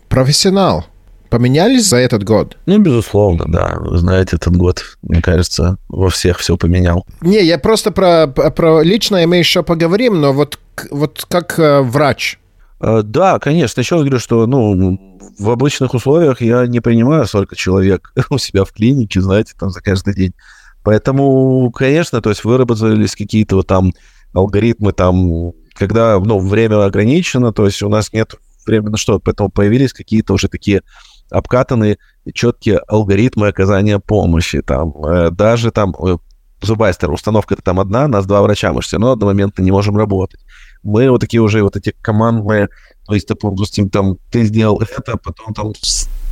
профессионал 0.09 0.87
поменялись 1.31 1.89
за 1.89 1.97
этот 1.97 2.25
год? 2.25 2.59
Ну, 2.67 2.79
безусловно, 2.79 3.47
да. 3.49 3.79
Вы 3.81 3.97
знаете, 3.97 4.37
этот 4.37 4.55
год, 4.55 4.83
мне 5.01 5.23
кажется, 5.23 5.79
во 5.89 6.11
всех 6.11 6.39
все 6.39 6.59
поменял. 6.59 7.07
Не, 7.23 7.43
я 7.43 7.59
просто 7.59 7.91
про, 7.91 8.27
про 8.27 8.83
личное 8.83 9.27
мы 9.27 9.37
еще 9.37 9.63
поговорим, 9.63 10.21
но 10.21 10.35
вот, 10.35 10.59
вот 10.91 11.25
как 11.31 11.59
э, 11.59 11.81
врач, 11.81 12.39
да, 12.83 13.39
конечно. 13.39 13.81
Еще 13.81 13.95
раз 13.95 14.03
говорю, 14.03 14.19
что 14.19 14.47
ну, 14.47 15.21
в 15.39 15.51
обычных 15.51 15.95
условиях 15.95 16.41
я 16.43 16.67
не 16.67 16.81
принимаю 16.81 17.27
столько 17.27 17.55
человек 17.55 18.13
у 18.31 18.39
себя 18.39 18.65
в 18.65 18.73
клинике, 18.73 19.21
знаете, 19.21 19.55
там 19.59 19.71
за 19.71 19.81
каждый 19.81 20.15
день. 20.15 20.35
Поэтому, 20.83 21.71
конечно, 21.71 22.21
то 22.21 22.31
есть 22.31 22.45
выработались 22.45 23.15
какие-то 23.15 23.57
вот 23.57 23.69
там 23.69 23.93
алгоритмы, 24.35 24.93
там, 24.93 25.53
когда 25.75 26.19
ну, 26.19 26.41
время 26.41 26.85
ограничено, 26.85 27.53
то 27.53 27.67
есть 27.67 27.83
у 27.83 27.89
нас 27.89 28.13
нет 28.13 28.35
времени 28.67 28.91
на 28.91 28.97
что, 28.97 29.21
поэтому 29.21 29.49
появились 29.49 29.93
какие-то 29.93 30.33
уже 30.35 30.49
такие 30.49 30.83
обкатанные 31.31 31.99
четкие 32.35 32.79
алгоритмы 32.79 33.49
оказания 33.49 34.01
помощи. 34.01 34.61
Там, 34.61 34.93
э, 35.05 35.31
даже 35.31 35.71
там 35.71 35.95
э, 36.05 36.17
зубайстер, 36.61 37.13
установка-то 37.13 37.63
там 37.63 37.79
одна, 37.79 38.09
нас 38.09 38.27
два 38.27 38.43
врача, 38.43 38.73
мы 38.73 38.83
все 38.83 38.97
равно 38.97 39.13
одномоментно 39.13 39.63
не 39.63 39.71
можем 39.71 39.97
работать 39.97 40.41
мы 40.83 41.11
вот 41.11 41.21
такие 41.21 41.41
уже 41.41 41.63
вот 41.63 41.77
эти 41.77 41.95
командные, 42.03 42.69
то 43.07 43.15
есть, 43.15 43.29
допустим, 43.29 43.89
там, 43.91 44.17
ты 44.31 44.45
сделал 44.45 44.81
это, 44.81 45.17
потом 45.17 45.55
там 45.55 45.73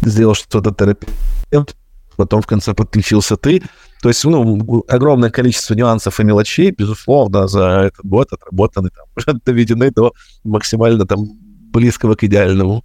сделал 0.02 0.34
что-то 0.34 0.72
терапевт, 0.72 1.76
потом 2.16 2.42
в 2.42 2.46
конце 2.46 2.74
подключился 2.74 3.36
ты. 3.36 3.62
То 4.02 4.08
есть, 4.08 4.24
ну, 4.24 4.84
огромное 4.88 5.30
количество 5.30 5.74
нюансов 5.74 6.20
и 6.20 6.24
мелочей, 6.24 6.70
безусловно, 6.70 7.48
за 7.48 7.90
этот 7.90 8.04
год 8.04 8.32
отработаны, 8.32 8.90
там, 8.90 9.06
уже 9.16 9.38
доведены 9.44 9.90
до 9.90 10.12
максимально 10.44 11.06
там 11.06 11.26
близкого 11.72 12.14
к 12.14 12.24
идеальному. 12.24 12.82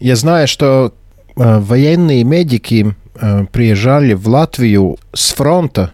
Я 0.00 0.16
знаю, 0.16 0.48
что 0.48 0.94
э, 1.36 1.58
военные 1.60 2.24
медики 2.24 2.94
э, 3.14 3.44
приезжали 3.52 4.14
в 4.14 4.28
Латвию 4.28 4.96
с 5.12 5.32
фронта 5.32 5.92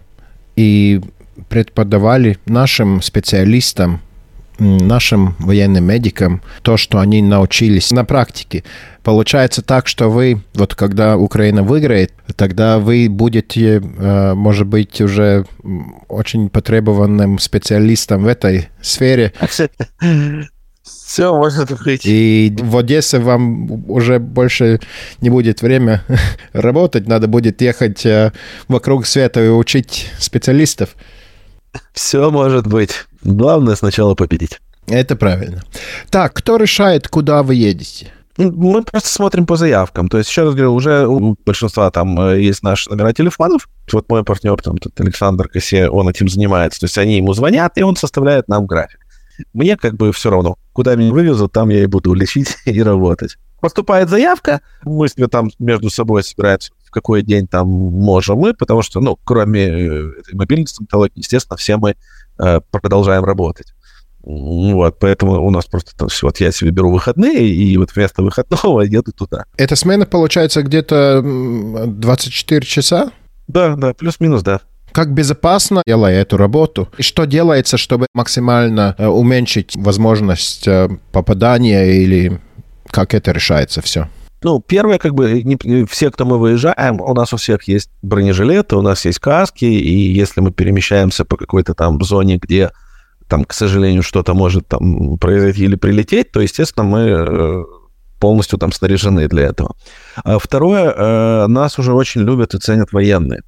и 0.55 1.01
преподавали 1.49 2.37
нашим 2.45 3.01
специалистам 3.01 4.01
нашим 4.61 5.35
военным 5.39 5.85
медикам 5.85 6.41
то, 6.61 6.77
что 6.77 6.99
они 6.99 7.21
научились 7.21 7.91
на 7.91 8.05
практике. 8.05 8.63
Получается 9.03 9.63
так, 9.63 9.87
что 9.87 10.09
вы, 10.09 10.43
вот 10.53 10.75
когда 10.75 11.17
Украина 11.17 11.63
выиграет, 11.63 12.13
тогда 12.35 12.77
вы 12.77 13.07
будете, 13.09 13.77
э, 13.77 14.33
может 14.35 14.67
быть, 14.67 15.01
уже 15.01 15.45
очень 16.07 16.49
потребованным 16.49 17.39
специалистом 17.39 18.23
в 18.23 18.27
этой 18.27 18.69
сфере. 18.81 19.33
Все 20.83 21.35
может 21.35 21.71
быть. 21.83 22.05
И 22.05 22.55
в 22.59 22.77
Одессе 22.77 23.17
вам 23.17 23.89
уже 23.89 24.19
больше 24.19 24.79
не 25.21 25.29
будет 25.29 25.61
время 25.61 26.03
работать, 26.53 27.07
надо 27.07 27.27
будет 27.27 27.61
ехать 27.61 28.05
э, 28.05 28.31
вокруг 28.67 29.07
света 29.07 29.43
и 29.43 29.49
учить 29.49 30.11
специалистов. 30.19 30.95
Все 31.93 32.29
может 32.29 32.67
быть. 32.67 32.91
Главное 33.23 33.75
сначала 33.75 34.15
победить. 34.15 34.59
Это 34.87 35.15
правильно. 35.15 35.63
Так, 36.09 36.33
кто 36.33 36.57
решает, 36.57 37.07
куда 37.07 37.43
вы 37.43 37.55
едете? 37.55 38.11
Ну, 38.37 38.51
мы 38.51 38.83
просто 38.83 39.09
смотрим 39.09 39.45
по 39.45 39.55
заявкам. 39.55 40.07
То 40.07 40.17
есть, 40.17 40.29
еще 40.29 40.43
раз 40.43 40.53
говорю, 40.53 40.73
уже 40.73 41.05
у 41.05 41.35
большинства 41.45 41.91
там 41.91 42.19
э, 42.19 42.41
есть 42.41 42.63
наши 42.63 42.89
номера 42.89 43.13
телефонов. 43.13 43.67
Вот 43.91 44.09
мой 44.09 44.23
партнер, 44.23 44.57
там, 44.61 44.77
тут 44.77 44.99
Александр 44.99 45.47
Косе, 45.47 45.89
он 45.89 46.09
этим 46.09 46.29
занимается. 46.29 46.79
То 46.79 46.85
есть, 46.85 46.97
они 46.97 47.17
ему 47.17 47.33
звонят, 47.33 47.77
и 47.77 47.83
он 47.83 47.95
составляет 47.95 48.47
нам 48.47 48.65
график. 48.65 48.99
Мне 49.53 49.77
как 49.77 49.95
бы 49.95 50.11
все 50.11 50.29
равно. 50.29 50.57
Куда 50.73 50.95
меня 50.95 51.11
вывезут, 51.11 51.51
там 51.51 51.69
я 51.69 51.83
и 51.83 51.87
буду 51.87 52.13
лечить 52.15 52.57
и 52.65 52.81
работать. 52.81 53.37
Поступает 53.59 54.09
заявка, 54.09 54.61
мы 54.83 55.07
себе 55.07 55.27
там 55.27 55.51
между 55.59 55.91
собой 55.91 56.23
собираемся, 56.23 56.71
в 56.91 56.93
какой 56.93 57.23
день 57.23 57.47
там 57.47 57.67
можем 57.69 58.39
мы, 58.39 58.53
потому 58.53 58.81
что, 58.81 58.99
ну, 58.99 59.17
кроме 59.23 59.61
э, 59.61 60.11
этой 60.19 60.35
мобильной 60.35 60.67
стоматологии, 60.67 61.19
естественно, 61.19 61.55
все 61.55 61.77
мы 61.77 61.95
э, 62.37 62.59
продолжаем 62.69 63.23
работать. 63.23 63.73
Вот, 64.23 64.99
поэтому 64.99 65.41
у 65.41 65.49
нас 65.51 65.65
просто 65.65 65.95
то 65.95 66.07
есть, 66.07 66.21
вот 66.21 66.41
я 66.41 66.51
себе 66.51 66.71
беру 66.71 66.91
выходные, 66.91 67.47
и 67.47 67.77
вот 67.77 67.95
вместо 67.95 68.21
выходного 68.21 68.81
еду 68.97 69.13
туда. 69.13 69.45
Эта 69.55 69.77
смена 69.77 70.05
получается 70.05 70.63
где-то 70.63 71.21
24 71.23 72.65
часа? 72.65 73.11
Да, 73.47 73.75
да, 73.77 73.93
плюс-минус, 73.93 74.43
да. 74.43 74.59
Как 74.91 75.13
безопасно 75.13 75.83
делая 75.87 76.21
эту 76.21 76.35
работу? 76.35 76.89
И 76.97 77.03
что 77.03 77.23
делается, 77.23 77.77
чтобы 77.77 78.07
максимально 78.13 78.95
э, 78.97 79.07
уменьшить 79.07 79.77
возможность 79.77 80.67
э, 80.67 80.89
попадания 81.13 81.85
или 82.03 82.41
как 82.87 83.13
это 83.13 83.31
решается 83.31 83.81
все? 83.81 84.09
Ну, 84.43 84.59
первое, 84.59 84.97
как 84.97 85.13
бы, 85.13 85.43
не, 85.43 85.85
все, 85.85 86.09
кто 86.09 86.25
мы 86.25 86.39
выезжаем, 86.39 86.99
у 86.99 87.13
нас 87.13 87.31
у 87.33 87.37
всех 87.37 87.63
есть 87.67 87.91
бронежилеты, 88.01 88.75
у 88.75 88.81
нас 88.81 89.05
есть 89.05 89.19
каски, 89.19 89.65
и 89.65 90.11
если 90.11 90.41
мы 90.41 90.51
перемещаемся 90.51 91.25
по 91.25 91.37
какой-то 91.37 91.75
там 91.75 92.01
зоне, 92.01 92.37
где 92.37 92.71
там, 93.27 93.45
к 93.45 93.53
сожалению, 93.53 94.03
что-то 94.03 94.33
может 94.33 94.67
там 94.67 95.17
произойти 95.17 95.65
или 95.65 95.75
прилететь, 95.75 96.31
то, 96.31 96.41
естественно, 96.41 96.83
мы 96.83 96.99
э, 96.99 97.63
полностью 98.19 98.57
там 98.59 98.71
снаряжены 98.71 99.27
для 99.27 99.43
этого. 99.43 99.75
А 100.23 100.37
второе, 100.39 100.91
э, 100.91 101.47
нас 101.47 101.79
уже 101.79 101.93
очень 101.93 102.21
любят 102.21 102.53
и 102.55 102.59
ценят 102.59 102.91
военные. 102.91 103.43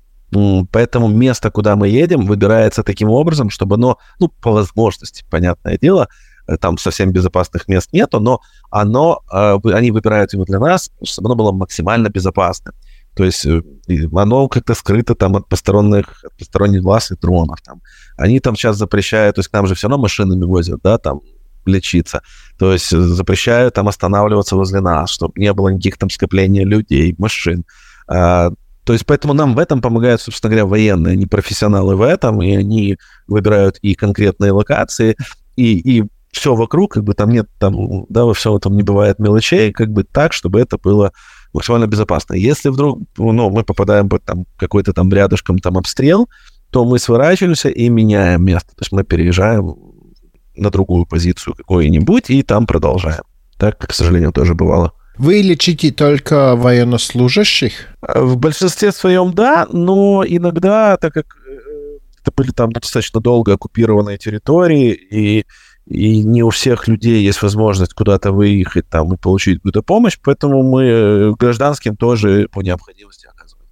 Поэтому 0.72 1.08
место, 1.08 1.52
куда 1.52 1.76
мы 1.76 1.90
едем, 1.90 2.26
выбирается 2.26 2.84
таким 2.84 3.10
образом, 3.10 3.50
чтобы 3.50 3.76
оно, 3.76 3.98
ну, 4.20 4.30
по 4.30 4.52
возможности, 4.52 5.26
понятное 5.30 5.78
дело, 5.78 6.08
там 6.60 6.78
совсем 6.78 7.12
безопасных 7.12 7.68
мест 7.68 7.94
нету, 7.94 8.20
но 8.20 8.42
оно, 8.70 9.22
они 9.30 9.92
выбирают 9.92 10.34
его 10.34 10.44
для 10.46 10.60
нас, 10.60 10.92
чтобы 11.04 11.28
оно 11.28 11.36
было 11.36 11.52
максимально 11.52 12.10
безопасным. 12.10 12.76
То 13.16 13.24
есть 13.24 13.46
оно 13.46 14.48
как-то 14.48 14.74
скрыто 14.74 15.16
там 15.16 15.36
от 15.36 15.48
посторонних, 15.48 16.24
от 16.24 16.36
посторонних 16.38 16.82
глаз 16.82 17.12
и 17.12 17.16
дронов. 17.16 17.62
Там. 17.62 17.82
Они 18.18 18.40
там 18.40 18.56
сейчас 18.56 18.78
запрещают, 18.78 19.36
то 19.36 19.40
есть 19.40 19.50
к 19.50 19.54
нам 19.54 19.68
же 19.68 19.76
все 19.76 19.88
равно 19.88 20.02
машинами 20.02 20.44
возят, 20.46 20.80
да, 20.84 20.98
там 20.98 21.22
лечиться. 21.66 22.22
То 22.58 22.74
есть 22.74 22.90
запрещают 22.90 23.76
там 23.76 23.88
останавливаться 23.88 24.56
возле 24.56 24.82
нас, 24.82 25.12
чтобы 25.12 25.34
не 25.38 25.54
было 25.54 25.70
никаких 25.70 25.98
там 25.98 26.10
скоплений 26.10 26.64
людей, 26.64 27.16
машин. 27.18 27.66
А, 28.08 28.52
то 28.84 28.94
есть 28.94 29.06
поэтому 29.06 29.34
нам 29.34 29.56
в 29.56 29.60
этом 29.60 29.82
помогают, 29.82 30.22
собственно 30.22 30.52
говоря, 30.52 30.66
военные, 30.66 31.14
они 31.14 31.26
профессионалы 31.26 31.96
в 31.96 32.02
этом, 32.02 32.42
и 32.42 32.54
они 32.56 32.98
выбирают 33.28 33.78
и 33.82 33.96
конкретные 33.96 34.52
локации, 34.52 35.16
и, 35.56 36.00
и 36.00 36.04
все 36.34 36.56
вокруг, 36.56 36.94
как 36.94 37.04
бы 37.04 37.14
там 37.14 37.30
нет 37.30 37.48
там, 37.60 38.06
да, 38.10 38.26
во 38.26 38.34
всем 38.34 38.56
этом 38.56 38.76
не 38.76 38.84
бывает 38.84 39.20
мелочей, 39.20 39.72
как 39.72 39.90
бы 39.90 40.04
так, 40.04 40.34
чтобы 40.34 40.60
это 40.60 40.78
было 40.78 41.14
максимально 41.54 41.88
безопасно. 41.88 42.34
Если 42.34 42.70
вдруг 42.70 43.00
ну, 43.18 43.50
мы 43.50 43.64
попадаем 43.64 44.10
под 44.10 44.24
там, 44.24 44.46
какой-то 44.58 44.94
там 44.94 45.14
рядышком 45.14 45.60
там 45.60 45.78
обстрел, 45.78 46.28
то 46.72 46.84
мы 46.86 46.98
сворачиваемся 46.98 47.70
и 47.70 47.88
меняем 47.88 48.44
место. 48.44 48.70
То 48.70 48.82
есть 48.82 48.92
мы 48.92 49.04
переезжаем 49.04 49.76
на 50.56 50.72
другую 50.72 51.06
позицию 51.06 51.56
какую-нибудь 51.56 52.30
и 52.30 52.42
там 52.42 52.66
продолжаем. 52.66 53.24
Так, 53.58 53.78
к 53.78 53.94
сожалению, 53.94 54.32
тоже 54.32 54.56
бывало. 54.56 54.94
Вы 55.18 55.42
лечите 55.42 55.92
только 55.92 56.56
военнослужащих? 56.56 57.90
В 58.02 58.38
большинстве 58.38 58.92
своем 58.92 59.34
да, 59.34 59.68
но 59.72 60.24
иногда, 60.28 60.98
так 60.98 61.14
как 61.14 61.38
э, 61.48 62.00
это 62.20 62.32
были 62.36 62.50
там 62.50 62.72
достаточно 62.72 63.22
долго 63.22 63.54
оккупированные 63.54 64.18
территории, 64.18 64.92
и 64.94 65.46
и 65.86 66.24
не 66.24 66.44
у 66.44 66.50
всех 66.50 66.88
людей 66.88 67.24
есть 67.24 67.42
возможность 67.42 67.94
куда-то 67.94 68.32
выехать 68.32 68.88
там 68.90 69.14
и 69.14 69.18
получить 69.18 69.58
какую-то 69.58 69.84
помощь, 69.84 70.18
поэтому 70.22 70.64
мы 70.64 70.84
э, 70.84 71.32
гражданским 71.38 71.98
тоже 71.98 72.48
по 72.52 72.62
необходимости 72.62 73.28
оказываем. 73.28 73.68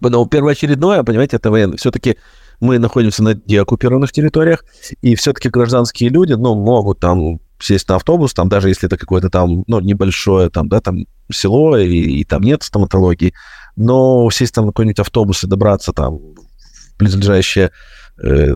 Но 0.00 0.26
первоочередное, 0.26 1.02
понимаете, 1.02 1.36
это 1.36 1.50
военные. 1.50 1.76
Все-таки 1.76 2.16
мы 2.60 2.78
находимся 2.78 3.22
на 3.22 3.34
деоккупированных 3.34 4.12
территориях, 4.12 4.64
и 5.02 5.14
все-таки 5.14 5.50
гражданские 5.50 6.08
люди, 6.08 6.32
ну, 6.32 6.54
могут 6.54 7.00
там 7.00 7.40
сесть 7.58 7.88
на 7.88 7.96
автобус, 7.96 8.32
там 8.32 8.48
даже 8.48 8.68
если 8.68 8.86
это 8.86 8.96
какое-то 8.96 9.28
там, 9.28 9.64
ну, 9.66 9.80
небольшое 9.80 10.48
там, 10.48 10.68
да, 10.68 10.80
там 10.80 11.06
село, 11.30 11.76
и, 11.76 12.20
и 12.20 12.24
там 12.24 12.42
нет 12.42 12.62
стоматологии, 12.62 13.34
но 13.76 14.28
сесть 14.30 14.54
там 14.54 14.66
на 14.66 14.72
какой-нибудь 14.72 15.00
автобус 15.00 15.44
и 15.44 15.46
добраться 15.46 15.92
там 15.92 16.16
в 16.16 16.98
близлежащее 16.98 17.66
Э, 17.66 17.70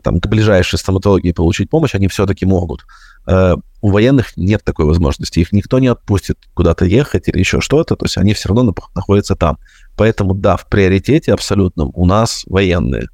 там, 0.03 0.20
к 0.20 0.27
ближайшей 0.27 0.79
стоматологии 0.79 1.33
получить 1.33 1.70
помощь, 1.70 1.94
они 1.94 2.09
все-таки 2.09 2.46
могут. 2.46 2.87
Э, 3.27 3.57
у 3.83 3.90
военных 3.90 4.37
нет 4.37 4.64
такой 4.64 4.87
возможности. 4.87 5.40
Их 5.40 5.53
никто 5.53 5.79
не 5.79 5.88
отпустит 5.88 6.38
куда-то 6.55 6.85
ехать 6.85 7.29
или 7.29 7.38
еще 7.38 7.61
что-то, 7.61 7.96
то 7.96 8.05
есть 8.05 8.16
они 8.16 8.35
все 8.35 8.49
равно 8.49 8.75
находятся 8.94 9.37
там. 9.37 9.59
Поэтому, 9.96 10.35
да, 10.35 10.57
в 10.57 10.68
приоритете 10.68 11.33
абсолютном 11.33 11.90
у 11.94 12.07
нас 12.07 12.44
военные. 12.46 13.09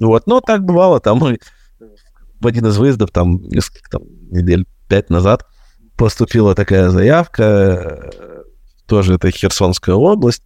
Вот, 0.00 0.26
но 0.26 0.40
так 0.40 0.64
бывало, 0.64 1.00
там 1.00 1.20
в 2.40 2.46
один 2.46 2.66
из 2.66 2.76
выездов, 2.76 3.10
там, 3.10 3.42
несколько 3.48 3.90
там, 3.90 4.02
недель 4.30 4.66
пять 4.88 5.10
назад 5.10 5.46
поступила 5.96 6.54
такая 6.54 6.90
заявка, 6.90 7.42
э, 7.42 8.42
тоже 8.86 9.14
это 9.14 9.30
Херсонская 9.30 9.94
область, 9.94 10.42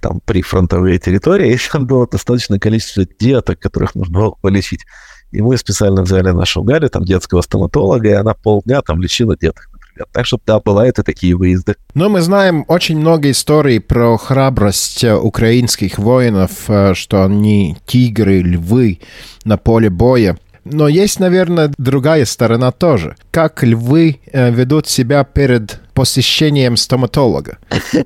там 0.00 0.20
прифронтовые 0.24 0.98
территории, 0.98 1.52
и 1.54 1.58
там 1.72 1.86
было 1.86 2.06
достаточное 2.06 2.58
количество 2.58 3.04
деток, 3.18 3.58
которых 3.58 3.94
нужно 3.94 4.18
было 4.18 4.30
полечить. 4.40 4.84
И 5.30 5.42
мы 5.42 5.58
специально 5.58 6.02
взяли 6.02 6.30
нашу 6.30 6.62
Галю, 6.62 6.88
там, 6.88 7.04
детского 7.04 7.42
стоматолога, 7.42 8.08
и 8.08 8.12
она 8.12 8.32
полдня 8.32 8.80
там 8.80 9.00
лечила 9.02 9.36
деток, 9.36 9.68
например. 9.72 10.06
Так 10.12 10.24
что, 10.26 10.40
да, 10.46 10.58
бывают 10.58 10.98
и 10.98 11.02
такие 11.02 11.36
выезды. 11.36 11.76
Но 11.94 12.08
мы 12.08 12.22
знаем 12.22 12.64
очень 12.68 12.98
много 12.98 13.30
историй 13.30 13.78
про 13.80 14.16
храбрость 14.16 15.04
э, 15.04 15.14
украинских 15.14 15.98
воинов, 15.98 16.50
э, 16.68 16.94
что 16.94 17.24
они 17.24 17.76
тигры, 17.86 18.40
львы 18.40 19.00
на 19.44 19.58
поле 19.58 19.90
боя. 19.90 20.38
Но 20.64 20.88
есть, 20.88 21.20
наверное, 21.20 21.72
другая 21.76 22.24
сторона 22.24 22.72
тоже. 22.72 23.16
Как 23.30 23.62
львы 23.62 24.20
э, 24.32 24.50
ведут 24.50 24.86
себя 24.86 25.24
перед 25.24 25.80
посещением 25.92 26.76
стоматолога. 26.76 27.58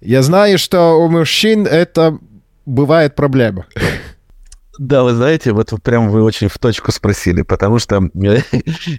Я 0.00 0.22
знаю, 0.22 0.58
что 0.58 0.94
у 0.94 1.08
мужчин 1.08 1.66
это 1.66 2.18
бывает 2.66 3.14
проблема. 3.14 3.66
Да, 4.78 5.02
вы 5.02 5.12
знаете, 5.14 5.52
вот 5.52 5.72
прям 5.82 6.08
вы 6.08 6.22
очень 6.22 6.46
в 6.48 6.56
точку 6.58 6.92
спросили, 6.92 7.42
потому 7.42 7.80
что 7.80 8.00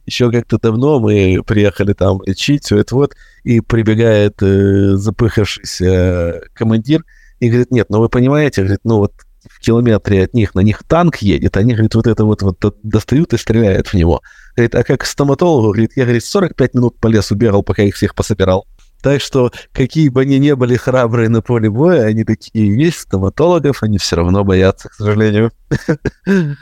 еще 0.06 0.30
как-то 0.30 0.60
давно 0.60 1.00
мы 1.00 1.42
приехали 1.46 1.94
там 1.94 2.22
лечить, 2.26 2.66
все 2.66 2.80
это 2.80 2.96
вот, 2.96 3.16
и 3.46 3.62
прибегает 3.62 4.44
э, 4.44 4.98
запыхавшийся 4.98 6.42
командир 6.54 7.06
и 7.40 7.48
говорит, 7.48 7.72
нет, 7.72 7.88
ну 7.90 8.00
вы 8.00 8.10
понимаете, 8.10 8.64
говорит, 8.64 8.82
ну 8.84 8.98
вот 8.98 9.14
в 9.50 9.62
километре 9.62 10.26
от 10.26 10.34
них 10.34 10.54
на 10.54 10.60
них 10.60 10.84
танк 10.84 11.18
едет, 11.18 11.56
они, 11.56 11.74
говорит, 11.74 11.96
вот 11.96 12.08
это 12.08 12.26
вот, 12.26 12.42
вот 12.42 12.76
достают 12.84 13.34
и 13.34 13.38
стреляют 13.38 13.88
в 13.88 13.94
него. 13.94 14.22
Говорит, 14.58 14.76
а 14.76 14.84
как 14.84 15.06
стоматолог, 15.06 15.76
говорит, 15.76 15.94
я, 15.96 16.04
говорит, 16.04 16.26
45 16.26 16.74
минут 16.74 17.00
по 17.00 17.08
лесу 17.08 17.36
бегал, 17.36 17.64
пока 17.64 17.84
их 17.84 17.96
всех 17.96 18.16
пособирал. 18.16 18.68
Так 19.02 19.22
что, 19.22 19.52
какие 19.72 20.10
бы 20.10 20.22
они 20.22 20.40
ни 20.40 20.52
были 20.52 20.76
храбрые 20.76 21.30
на 21.30 21.42
поле 21.42 21.70
боя, 21.70 22.06
они 22.06 22.24
такие 22.24 22.76
есть, 22.76 23.00
стоматологов, 23.00 23.82
они 23.84 23.98
все 23.98 24.18
равно 24.18 24.44
боятся, 24.44 24.90
к 24.90 24.94
сожалению. 24.94 25.52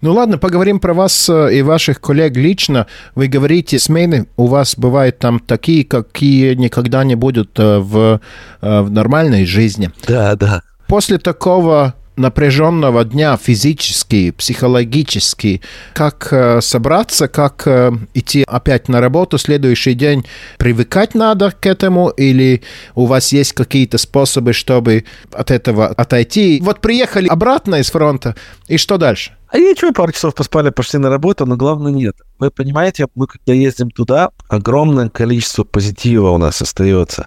Ну 0.00 0.12
ладно, 0.12 0.38
поговорим 0.38 0.78
про 0.78 0.94
вас 0.94 1.28
э, 1.28 1.56
и 1.56 1.62
ваших 1.62 2.00
коллег 2.00 2.36
лично. 2.36 2.86
Вы 3.16 3.26
говорите, 3.26 3.80
смены 3.80 4.28
у 4.36 4.46
вас 4.46 4.76
бывают 4.76 5.18
там 5.18 5.40
такие, 5.40 5.84
какие 5.84 6.54
никогда 6.54 7.02
не 7.02 7.16
будут 7.16 7.58
э, 7.58 7.78
в, 7.78 8.20
э, 8.60 8.80
в 8.80 8.92
нормальной 8.92 9.44
жизни. 9.44 9.90
Да, 10.06 10.36
да. 10.36 10.62
После 10.86 11.18
такого 11.18 11.96
напряженного 12.18 13.04
дня 13.04 13.36
физически, 13.36 14.30
психологически, 14.32 15.62
как 15.94 16.28
э, 16.32 16.60
собраться, 16.60 17.28
как 17.28 17.66
э, 17.66 17.92
идти 18.14 18.44
опять 18.46 18.88
на 18.88 19.00
работу 19.00 19.38
следующий 19.38 19.94
день, 19.94 20.24
привыкать 20.58 21.14
надо 21.14 21.50
к 21.50 21.66
этому 21.66 22.08
или 22.10 22.62
у 22.94 23.06
вас 23.06 23.32
есть 23.32 23.52
какие-то 23.52 23.98
способы, 23.98 24.52
чтобы 24.52 25.04
от 25.32 25.50
этого 25.50 25.86
отойти? 25.86 26.60
Вот 26.62 26.80
приехали 26.80 27.28
обратно 27.28 27.76
из 27.76 27.90
фронта, 27.90 28.34
и 28.66 28.76
что 28.76 28.98
дальше? 28.98 29.32
А 29.50 29.56
ничего, 29.56 29.92
пару 29.92 30.12
часов 30.12 30.34
поспали, 30.34 30.68
пошли 30.68 30.98
на 30.98 31.08
работу, 31.08 31.46
но 31.46 31.56
главное 31.56 31.90
нет. 31.90 32.14
Вы 32.38 32.50
понимаете, 32.50 33.06
мы 33.14 33.26
когда 33.26 33.54
ездим 33.54 33.90
туда, 33.90 34.30
огромное 34.48 35.08
количество 35.08 35.64
позитива 35.64 36.30
у 36.30 36.38
нас 36.38 36.60
остается 36.60 37.26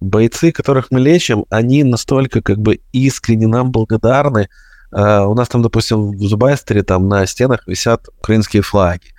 бойцы, 0.00 0.52
которых 0.52 0.90
мы 0.90 1.00
лечим, 1.00 1.44
они 1.50 1.84
настолько 1.84 2.42
как 2.42 2.58
бы 2.58 2.80
искренне 2.92 3.46
нам 3.46 3.70
благодарны. 3.70 4.48
Uh, 4.92 5.26
у 5.26 5.34
нас 5.34 5.48
там, 5.48 5.62
допустим, 5.62 6.12
в 6.12 6.22
Зубайстере 6.22 6.82
там 6.82 7.08
на 7.08 7.26
стенах 7.26 7.66
висят 7.66 8.08
украинские 8.18 8.62
флаги. 8.62 9.12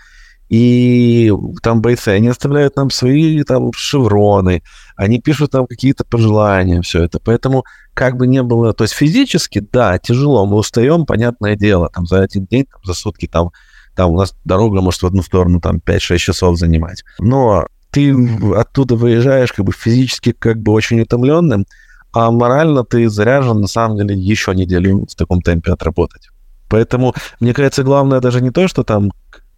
И 0.49 1.31
там 1.61 1.81
бойцы, 1.81 2.09
они 2.09 2.29
оставляют 2.29 2.77
нам 2.77 2.89
свои 2.89 3.43
там 3.43 3.73
шевроны, 3.73 4.63
они 4.95 5.19
пишут 5.19 5.51
там 5.51 5.67
какие-то 5.67 6.05
пожелания, 6.05 6.81
все 6.81 7.03
это. 7.03 7.19
Поэтому 7.19 7.65
как 7.93 8.15
бы 8.15 8.27
не 8.27 8.41
было, 8.43 8.73
то 8.73 8.85
есть 8.85 8.93
физически, 8.93 9.59
да, 9.59 9.97
тяжело, 9.99 10.45
мы 10.45 10.55
устаем, 10.57 11.05
понятное 11.05 11.55
дело, 11.55 11.89
там 11.93 12.05
за 12.05 12.21
один 12.21 12.45
день, 12.45 12.65
там, 12.65 12.81
за 12.85 12.93
сутки 12.93 13.27
там, 13.27 13.51
там 13.95 14.11
у 14.11 14.17
нас 14.17 14.35
дорога 14.45 14.79
может 14.79 15.01
в 15.01 15.05
одну 15.05 15.21
сторону 15.21 15.59
там 15.59 15.81
5-6 15.85 16.17
часов 16.17 16.57
занимать. 16.57 17.03
Но 17.19 17.67
ты 17.91 18.13
оттуда 18.55 18.95
выезжаешь 18.95 19.53
как 19.53 19.65
бы 19.65 19.71
физически 19.71 20.31
как 20.31 20.57
бы 20.61 20.71
очень 20.71 21.01
утомленным, 21.01 21.65
а 22.13 22.31
морально 22.31 22.83
ты 22.83 23.09
заряжен, 23.09 23.61
на 23.61 23.67
самом 23.67 23.97
деле, 23.97 24.15
еще 24.15 24.55
неделю 24.55 25.05
в 25.05 25.15
таком 25.15 25.41
темпе 25.41 25.71
отработать. 25.71 26.29
Поэтому, 26.69 27.13
мне 27.39 27.53
кажется, 27.53 27.83
главное 27.83 28.19
даже 28.19 28.41
не 28.41 28.51
то, 28.51 28.67
что 28.67 28.83
там 28.83 29.11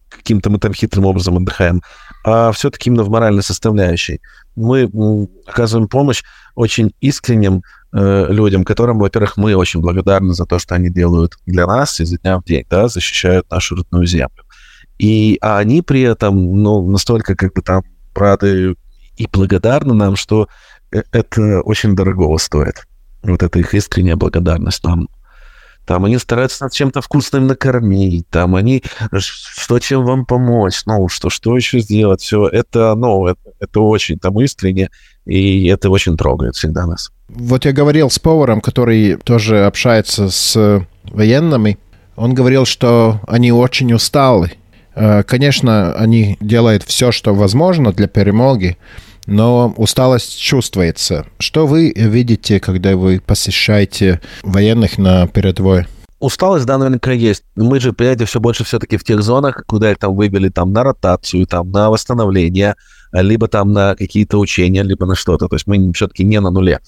каким-то 0.09 0.49
мы 0.49 0.59
там 0.59 0.73
хитрым 0.73 1.05
образом 1.05 1.37
отдыхаем, 1.37 1.81
а 2.25 2.51
все-таки 2.51 2.89
именно 2.89 3.03
в 3.03 3.09
моральной 3.09 3.43
составляющей. 3.43 4.21
Мы 4.55 4.89
оказываем 5.45 5.87
помощь 5.87 6.23
очень 6.55 6.93
искренним 6.99 7.63
э, 7.93 8.25
людям, 8.29 8.63
которым, 8.63 8.99
во-первых, 8.99 9.37
мы 9.37 9.55
очень 9.55 9.81
благодарны 9.81 10.33
за 10.33 10.45
то, 10.45 10.59
что 10.59 10.75
они 10.75 10.89
делают 10.89 11.37
для 11.45 11.65
нас 11.65 11.99
изо 11.99 12.17
дня 12.17 12.39
в 12.39 12.43
день, 12.43 12.65
да, 12.69 12.87
защищают 12.87 13.49
нашу 13.49 13.75
родную 13.75 14.05
землю. 14.05 14.43
И 14.97 15.37
а 15.41 15.59
они 15.59 15.81
при 15.81 16.01
этом, 16.01 16.61
ну, 16.61 16.89
настолько 16.89 17.35
как 17.35 17.53
бы 17.53 17.61
там 17.61 17.83
рады 18.15 18.75
и 19.17 19.27
благодарны 19.31 19.93
нам, 19.93 20.15
что 20.15 20.47
э, 20.91 21.03
это 21.11 21.61
очень 21.61 21.95
дорого 21.95 22.37
стоит. 22.37 22.87
Вот 23.23 23.43
эта 23.43 23.59
их 23.59 23.73
искренняя 23.73 24.15
благодарность 24.15 24.83
нам. 24.83 25.09
Там 25.85 26.05
они 26.05 26.19
стараются 26.19 26.65
над 26.65 26.73
чем-то 26.73 27.01
вкусным 27.01 27.47
накормить, 27.47 28.29
там 28.29 28.55
они 28.55 28.83
что 29.17 29.79
чем 29.79 30.05
вам 30.05 30.23
помочь, 30.23 30.83
ну 30.85 31.09
что 31.09 31.31
что 31.31 31.55
еще 31.55 31.79
сделать, 31.79 32.21
все 32.21 32.47
это, 32.47 32.93
ну 32.93 33.25
это, 33.25 33.39
это 33.59 33.79
очень 33.79 34.19
там 34.19 34.39
искренне 34.39 34.91
и 35.25 35.65
это 35.65 35.89
очень 35.89 36.15
трогает 36.15 36.55
всегда 36.55 36.85
нас. 36.85 37.11
Вот 37.27 37.65
я 37.65 37.71
говорил 37.71 38.11
с 38.11 38.19
поваром, 38.19 38.61
который 38.61 39.15
тоже 39.15 39.65
общается 39.65 40.29
с 40.29 40.85
военными. 41.05 41.79
Он 42.15 42.35
говорил, 42.35 42.65
что 42.65 43.21
они 43.27 43.51
очень 43.51 43.91
усталы. 43.91 44.51
Э, 44.95 45.23
конечно, 45.23 45.93
они 45.93 46.37
делают 46.39 46.83
все, 46.83 47.11
что 47.11 47.33
возможно 47.33 47.91
для 47.93 48.07
перемоги, 48.07 48.77
но 49.25 49.73
усталость 49.77 50.39
чувствуется. 50.39 51.25
Что 51.37 51.67
вы 51.67 51.91
видите, 51.95 52.59
когда 52.59 52.95
вы 52.95 53.21
посещаете 53.25 54.21
военных 54.43 54.97
на 54.97 55.27
передовой? 55.27 55.85
Усталость, 56.19 56.65
да, 56.65 56.77
наверняка 56.77 57.11
есть. 57.11 57.43
Мы 57.55 57.79
же, 57.79 57.93
понимаете, 57.93 58.25
все 58.25 58.41
больше 58.41 58.65
все-таки 58.65 58.97
в 58.97 59.03
тех 59.05 59.21
зонах, 59.21 59.63
куда 59.67 59.91
их 59.91 59.99
там 59.99 60.15
вывели 60.15 60.49
там 60.49 60.73
на 60.73 60.83
ротацию, 60.83 61.47
там 61.47 61.71
на 61.71 61.89
восстановление, 61.89 62.75
либо 63.13 63.47
там 63.47 63.71
на 63.71 63.95
какие-то 63.95 64.37
учения, 64.37 64.83
либо 64.83 65.05
на 65.05 65.15
что-то. 65.15 65.47
То 65.47 65.55
есть 65.55 65.65
мы 65.65 65.93
все-таки 65.93 66.25
не 66.25 66.41
на 66.41 66.51
нуле. 66.51 66.79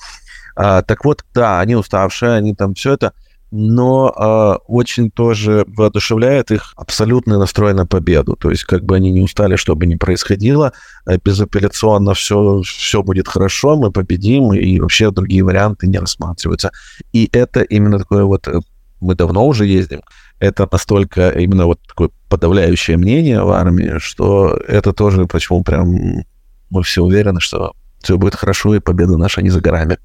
А, 0.56 0.82
так 0.82 1.06
вот, 1.06 1.24
да, 1.34 1.62
они 1.62 1.76
уставшие, 1.76 2.34
они 2.34 2.54
там 2.54 2.74
все 2.74 2.94
это 2.94 3.14
но 3.52 4.14
э, 4.16 4.64
очень 4.68 5.12
тоже 5.12 5.66
воодушевляет 5.68 6.52
их 6.52 6.74
абсолютный 6.78 7.38
настрой 7.38 7.74
на 7.74 7.86
победу. 7.86 8.38
То 8.38 8.50
есть 8.50 8.64
как 8.64 8.84
бы 8.86 8.96
они 8.96 9.12
не 9.12 9.22
устали, 9.22 9.58
что 9.58 9.76
бы 9.76 9.86
ни 9.86 9.96
происходило, 9.96 10.72
э, 11.06 11.18
безапелляционно 11.24 12.14
все, 12.14 12.62
все 12.62 13.04
будет 13.04 13.28
хорошо, 13.28 13.76
мы 13.76 13.92
победим, 13.92 14.54
и 14.54 14.80
вообще 14.80 15.12
другие 15.12 15.44
варианты 15.44 15.88
не 15.88 16.00
рассматриваются. 16.00 16.72
И 17.12 17.30
это 17.34 17.62
именно 17.62 18.00
такое 18.00 18.24
вот, 18.24 18.48
э, 18.48 18.62
мы 19.02 19.16
давно 19.16 19.46
уже 19.46 19.66
ездим, 19.66 20.02
это 20.40 20.68
настолько 20.72 21.30
именно 21.32 21.66
вот 21.66 21.80
такое 21.86 22.10
подавляющее 22.30 22.98
мнение 22.98 23.44
в 23.44 23.52
армии, 23.52 24.00
что 24.00 24.58
это 24.68 24.94
тоже 24.94 25.26
почему 25.26 25.64
прям 25.64 26.24
мы 26.70 26.84
все 26.84 27.04
уверены, 27.04 27.42
что 27.42 27.74
все 28.02 28.18
будет 28.18 28.36
хорошо, 28.36 28.76
и 28.76 28.80
победа 28.80 29.18
наша 29.18 29.42
не 29.42 29.50
за 29.50 29.60
горами. 29.60 29.98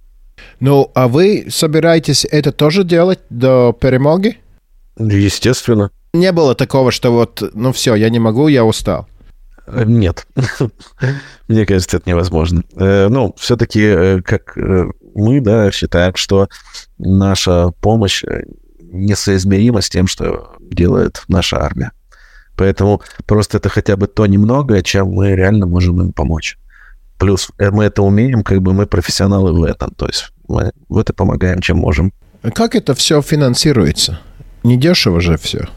Ну, 0.60 0.90
а 0.94 1.08
вы 1.08 1.46
собираетесь 1.48 2.24
это 2.24 2.52
тоже 2.52 2.84
делать 2.84 3.20
до 3.30 3.76
перемоги? 3.78 4.38
Естественно. 4.98 5.90
Не 6.14 6.32
было 6.32 6.54
такого, 6.54 6.90
что 6.90 7.12
вот, 7.12 7.42
ну 7.54 7.72
все, 7.72 7.94
я 7.94 8.08
не 8.08 8.18
могу, 8.18 8.48
я 8.48 8.64
устал. 8.64 9.06
Э, 9.66 9.84
нет. 9.84 10.26
Мне 11.48 11.66
кажется, 11.66 11.98
это 11.98 12.08
невозможно. 12.08 12.62
Э, 12.76 13.08
ну, 13.08 13.34
все-таки, 13.38 13.82
э, 13.82 14.22
как 14.22 14.56
мы, 15.14 15.40
да, 15.40 15.70
считаем, 15.70 16.14
что 16.14 16.48
наша 16.98 17.72
помощь 17.80 18.24
несоизмерима 18.80 19.80
с 19.80 19.88
тем, 19.88 20.06
что 20.06 20.56
делает 20.60 21.22
наша 21.28 21.60
армия. 21.60 21.92
Поэтому 22.56 23.02
просто 23.26 23.58
это 23.58 23.68
хотя 23.68 23.96
бы 23.96 24.06
то 24.06 24.24
немногое, 24.26 24.82
чем 24.82 25.08
мы 25.08 25.32
реально 25.32 25.66
можем 25.66 26.00
им 26.00 26.12
помочь. 26.12 26.58
Плюс 27.18 27.50
мы 27.58 27.84
это 27.84 28.02
умеем, 28.02 28.42
как 28.42 28.62
бы 28.62 28.72
мы 28.72 28.86
профессионалы 28.86 29.52
в 29.52 29.64
этом. 29.64 29.90
То 29.94 30.06
есть 30.06 30.32
мы 30.48 30.72
в 30.88 30.98
это 30.98 31.12
помогаем, 31.12 31.60
чем 31.60 31.78
можем. 31.78 32.12
Как 32.54 32.74
это 32.74 32.94
все 32.94 33.22
финансируется? 33.22 34.20
Недешево 34.62 35.20
же 35.20 35.36
все. 35.36 35.68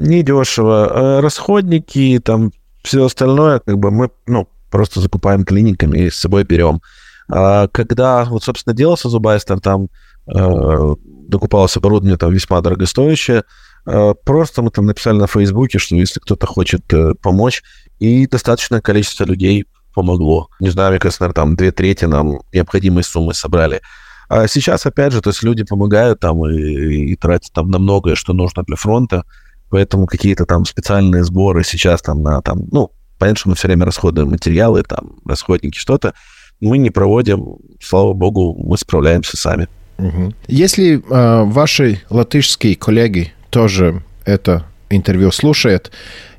Недешево. 0.00 0.90
Э, 0.92 1.20
расходники, 1.20 2.20
там 2.22 2.52
все 2.82 3.04
остальное, 3.04 3.60
как 3.60 3.78
бы 3.78 3.90
мы, 3.90 4.10
ну, 4.26 4.48
просто 4.70 5.00
закупаем 5.00 5.44
клиниками 5.44 5.98
и 5.98 6.10
с 6.10 6.16
собой 6.16 6.44
берем. 6.44 6.80
А 7.28 7.68
когда, 7.68 8.24
вот, 8.24 8.42
собственно, 8.42 8.74
делался 8.74 9.08
Зубайстер, 9.08 9.60
там 9.60 9.88
э, 10.26 10.94
докупалось 11.28 11.76
оборудование 11.76 12.18
там 12.18 12.32
весьма 12.32 12.60
дорогостоящее, 12.60 13.44
э, 13.86 14.14
просто 14.24 14.62
мы 14.62 14.70
там 14.70 14.86
написали 14.86 15.16
на 15.16 15.26
Фейсбуке, 15.26 15.78
что 15.78 15.94
если 15.94 16.20
кто-то 16.20 16.46
хочет 16.46 16.92
э, 16.92 17.14
помочь, 17.22 17.62
и 17.98 18.26
достаточное 18.26 18.80
количество 18.80 19.24
людей 19.24 19.66
помогло. 19.92 20.48
Не 20.60 20.70
знаю, 20.70 20.90
мне 20.90 20.98
кажется, 20.98 21.22
наверное, 21.22 21.34
там 21.34 21.56
две 21.56 21.72
трети 21.72 22.04
нам 22.04 22.40
необходимой 22.52 23.04
суммы 23.04 23.34
собрали. 23.34 23.80
А 24.28 24.48
сейчас, 24.48 24.86
опять 24.86 25.12
же, 25.12 25.20
то 25.20 25.30
есть 25.30 25.42
люди 25.42 25.62
помогают 25.62 26.20
там 26.20 26.46
и, 26.46 27.12
и 27.12 27.16
тратят 27.16 27.52
там 27.52 27.70
на 27.70 27.78
многое, 27.78 28.14
что 28.14 28.32
нужно 28.32 28.62
для 28.62 28.76
фронта, 28.76 29.24
поэтому 29.68 30.06
какие-то 30.06 30.46
там 30.46 30.64
специальные 30.64 31.24
сборы 31.24 31.64
сейчас 31.64 32.00
там 32.02 32.22
на 32.22 32.40
там, 32.40 32.62
ну, 32.70 32.90
понятно, 33.18 33.38
что 33.38 33.48
мы 33.50 33.54
все 33.56 33.68
время 33.68 33.84
расходуем 33.84 34.30
материалы, 34.30 34.82
там, 34.82 35.16
расходники, 35.26 35.76
что-то, 35.76 36.14
мы 36.60 36.78
не 36.78 36.90
проводим, 36.90 37.56
слава 37.80 38.12
богу, 38.12 38.54
мы 38.54 38.78
справляемся 38.78 39.36
сами. 39.36 39.68
Угу. 39.98 40.32
Если 40.48 40.96
э, 40.96 41.44
ваши 41.44 42.00
латышские 42.08 42.76
коллеги 42.76 43.32
тоже 43.50 44.02
это 44.24 44.64
интервью 44.88 45.30
слушают, 45.30 45.90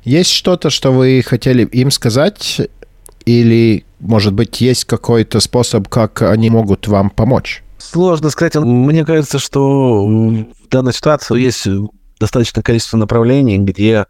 есть 0.02 0.30
что-то, 0.30 0.70
что 0.70 0.92
вы 0.92 1.22
хотели 1.24 1.64
им 1.64 1.90
сказать 1.90 2.60
или, 3.26 3.84
может 4.00 4.32
быть, 4.34 4.60
есть 4.60 4.84
какой-то 4.84 5.40
способ, 5.40 5.88
как 5.88 6.22
они 6.22 6.50
могут 6.50 6.88
вам 6.88 7.10
помочь? 7.10 7.62
Сложно 7.78 8.30
сказать. 8.30 8.54
Мне 8.56 9.04
кажется, 9.04 9.38
что 9.38 10.06
в 10.06 10.68
данной 10.70 10.92
ситуации 10.92 11.40
есть 11.40 11.66
достаточное 12.18 12.62
количество 12.62 12.96
направлений, 12.96 13.58
где 13.58 14.06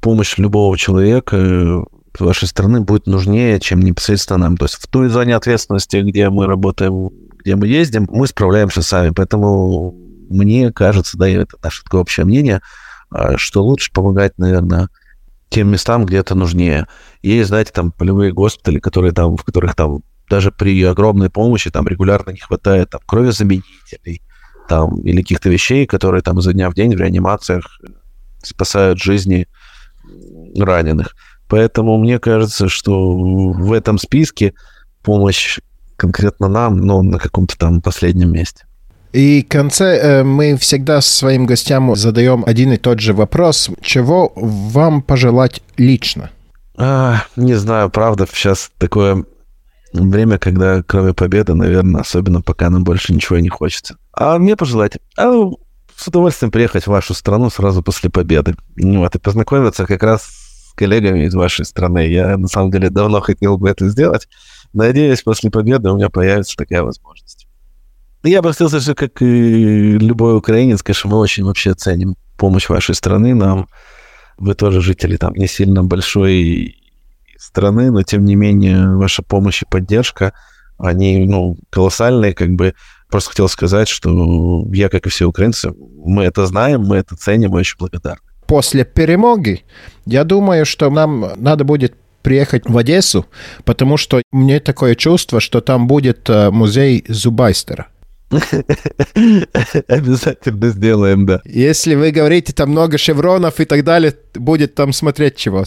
помощь 0.00 0.36
любого 0.38 0.76
человека 0.76 1.84
с 2.16 2.20
вашей 2.20 2.48
стороны 2.48 2.80
будет 2.80 3.06
нужнее, 3.06 3.60
чем 3.60 3.80
непосредственно 3.80 4.38
нам. 4.38 4.56
То 4.56 4.64
есть 4.64 4.76
в 4.76 4.86
той 4.86 5.08
зоне 5.08 5.36
ответственности, 5.36 5.98
где 5.98 6.30
мы 6.30 6.46
работаем, 6.46 7.10
где 7.40 7.56
мы 7.56 7.66
ездим, 7.66 8.08
мы 8.10 8.26
справляемся 8.26 8.82
сами. 8.82 9.10
Поэтому 9.10 9.94
мне 10.28 10.72
кажется, 10.72 11.18
да, 11.18 11.28
и 11.28 11.34
это 11.34 11.56
наше 11.62 11.84
такое 11.84 12.00
общее 12.00 12.24
мнение, 12.24 12.62
а, 13.10 13.36
что 13.36 13.62
лучше 13.62 13.92
помогать, 13.92 14.38
наверное, 14.38 14.88
тем 15.48 15.70
местам, 15.70 16.06
где 16.06 16.18
это 16.18 16.34
нужнее. 16.34 16.86
Есть, 17.22 17.48
знаете, 17.48 17.72
там 17.72 17.92
полевые 17.92 18.32
госпитали, 18.32 18.78
которые 18.78 19.12
там, 19.12 19.36
в 19.36 19.44
которых 19.44 19.74
там 19.74 20.02
даже 20.28 20.50
при 20.50 20.82
огромной 20.82 21.30
помощи 21.30 21.70
там 21.70 21.86
регулярно 21.86 22.30
не 22.30 22.40
хватает 22.40 22.90
там 22.90 23.00
кровезаменителей 23.06 24.22
там, 24.68 25.00
или 25.02 25.22
каких-то 25.22 25.48
вещей, 25.48 25.86
которые 25.86 26.22
там 26.22 26.38
изо 26.40 26.52
дня 26.52 26.68
в 26.70 26.74
день 26.74 26.94
в 26.94 26.98
реанимациях 26.98 27.80
спасают 28.42 29.00
жизни 29.00 29.46
раненых. 30.58 31.14
Поэтому 31.48 31.96
мне 31.98 32.18
кажется, 32.18 32.68
что 32.68 33.16
в 33.16 33.72
этом 33.72 33.98
списке 33.98 34.54
помощь 35.02 35.60
конкретно 35.96 36.48
нам, 36.48 36.78
но 36.78 37.02
на 37.02 37.18
каком-то 37.18 37.56
там 37.56 37.80
последнем 37.80 38.32
месте. 38.32 38.65
И 39.16 39.42
в 39.42 39.48
конце 39.48 39.96
э, 39.96 40.24
мы 40.24 40.58
всегда 40.58 41.00
своим 41.00 41.46
гостям 41.46 41.96
задаем 41.96 42.44
один 42.46 42.72
и 42.72 42.76
тот 42.76 43.00
же 43.00 43.14
вопрос. 43.14 43.70
Чего 43.80 44.30
вам 44.36 45.00
пожелать 45.00 45.62
лично? 45.78 46.28
А, 46.76 47.22
не 47.34 47.54
знаю, 47.54 47.88
правда, 47.88 48.26
сейчас 48.30 48.70
такое 48.76 49.24
время, 49.94 50.36
когда 50.36 50.82
кроме 50.82 51.14
победы, 51.14 51.54
наверное, 51.54 52.02
особенно 52.02 52.42
пока 52.42 52.68
нам 52.68 52.84
больше 52.84 53.14
ничего 53.14 53.38
не 53.38 53.48
хочется. 53.48 53.96
А 54.12 54.36
мне 54.38 54.54
пожелать? 54.54 54.98
А, 55.16 55.32
с 55.96 56.06
удовольствием 56.06 56.50
приехать 56.50 56.84
в 56.84 56.90
вашу 56.90 57.14
страну 57.14 57.48
сразу 57.48 57.82
после 57.82 58.10
победы. 58.10 58.54
Ну, 58.76 59.00
вот, 59.00 59.14
и 59.14 59.18
познакомиться 59.18 59.86
как 59.86 60.02
раз 60.02 60.24
с 60.24 60.74
коллегами 60.74 61.24
из 61.24 61.32
вашей 61.34 61.64
страны. 61.64 62.06
Я, 62.06 62.36
на 62.36 62.48
самом 62.48 62.70
деле, 62.70 62.90
давно 62.90 63.22
хотел 63.22 63.56
бы 63.56 63.70
это 63.70 63.88
сделать. 63.88 64.28
Надеюсь, 64.74 65.22
после 65.22 65.50
победы 65.50 65.88
у 65.88 65.96
меня 65.96 66.10
появится 66.10 66.54
такая 66.54 66.82
возможность. 66.82 67.35
Ну, 68.22 68.30
я 68.30 68.38
обратился 68.40 68.80
же, 68.80 68.94
как 68.94 69.22
и 69.22 69.98
любой 69.98 70.36
украинец, 70.36 70.82
конечно, 70.82 71.10
мы 71.10 71.18
очень 71.18 71.44
вообще 71.44 71.74
ценим 71.74 72.16
помощь 72.36 72.68
вашей 72.68 72.94
страны 72.94 73.34
нам. 73.34 73.68
Вы 74.38 74.54
тоже 74.54 74.80
жители 74.80 75.16
там 75.16 75.34
не 75.34 75.46
сильно 75.46 75.82
большой 75.84 76.76
страны, 77.38 77.90
но 77.90 78.02
тем 78.02 78.24
не 78.24 78.34
менее 78.34 78.96
ваша 78.96 79.22
помощь 79.22 79.62
и 79.62 79.66
поддержка, 79.66 80.32
они, 80.78 81.26
ну, 81.26 81.56
колоссальные, 81.70 82.34
как 82.34 82.50
бы. 82.50 82.74
Просто 83.08 83.30
хотел 83.30 83.48
сказать, 83.48 83.88
что 83.88 84.64
я, 84.72 84.88
как 84.88 85.06
и 85.06 85.10
все 85.10 85.26
украинцы, 85.26 85.72
мы 86.04 86.24
это 86.24 86.44
знаем, 86.46 86.82
мы 86.82 86.96
это 86.96 87.16
ценим 87.16 87.56
и 87.56 87.60
очень 87.60 87.78
благодарны. 87.78 88.20
После 88.46 88.84
перемоги, 88.84 89.64
я 90.06 90.24
думаю, 90.24 90.66
что 90.66 90.90
нам 90.90 91.32
надо 91.36 91.64
будет 91.64 91.94
приехать 92.22 92.68
в 92.68 92.76
Одессу, 92.76 93.26
потому 93.64 93.96
что 93.96 94.22
мне 94.32 94.58
такое 94.58 94.96
чувство, 94.96 95.40
что 95.40 95.60
там 95.60 95.86
будет 95.86 96.28
э, 96.28 96.50
музей 96.50 97.04
Зубайстера. 97.08 97.86
Обязательно 99.88 100.68
сделаем, 100.68 101.26
да. 101.26 101.40
Если 101.44 101.94
вы 101.94 102.10
говорите, 102.10 102.52
там 102.52 102.70
много 102.70 102.98
шевронов 102.98 103.60
и 103.60 103.64
так 103.64 103.84
далее, 103.84 104.14
будет 104.34 104.74
там 104.74 104.92
смотреть 104.92 105.36
чего. 105.36 105.64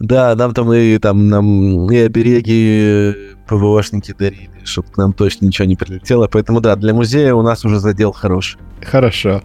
Да, 0.00 0.34
нам 0.34 0.52
там 0.54 0.72
и 0.72 0.98
там 0.98 1.28
нам 1.28 1.90
и 1.90 1.96
обереги 1.98 3.14
ПВОшники 3.46 4.14
дарили, 4.18 4.50
чтобы 4.64 4.88
к 4.88 4.96
нам 4.96 5.12
точно 5.12 5.46
ничего 5.46 5.66
не 5.68 5.76
прилетело. 5.76 6.26
Поэтому 6.26 6.60
да, 6.60 6.74
для 6.74 6.94
музея 6.94 7.34
у 7.34 7.42
нас 7.42 7.64
уже 7.64 7.78
задел 7.78 8.12
хороший. 8.12 8.58
Хорошо. 8.82 9.42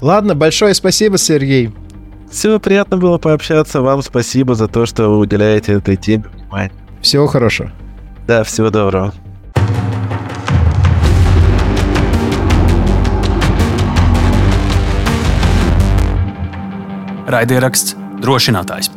Ладно, 0.00 0.34
большое 0.34 0.74
спасибо, 0.74 1.18
Сергей. 1.18 1.72
Все, 2.30 2.58
приятно 2.58 2.96
было 2.96 3.18
пообщаться. 3.18 3.82
Вам 3.82 4.02
спасибо 4.02 4.54
за 4.54 4.68
то, 4.68 4.86
что 4.86 5.08
вы 5.08 5.18
уделяете 5.18 5.72
этой 5.72 5.96
теме 5.96 6.24
внимание. 6.34 6.72
Всего 7.00 7.26
хорошего. 7.26 7.70
Да, 8.26 8.42
всего 8.42 8.70
доброго. 8.70 9.12
Raidieraksts 17.26 17.96
drošinātājs. 18.22 18.95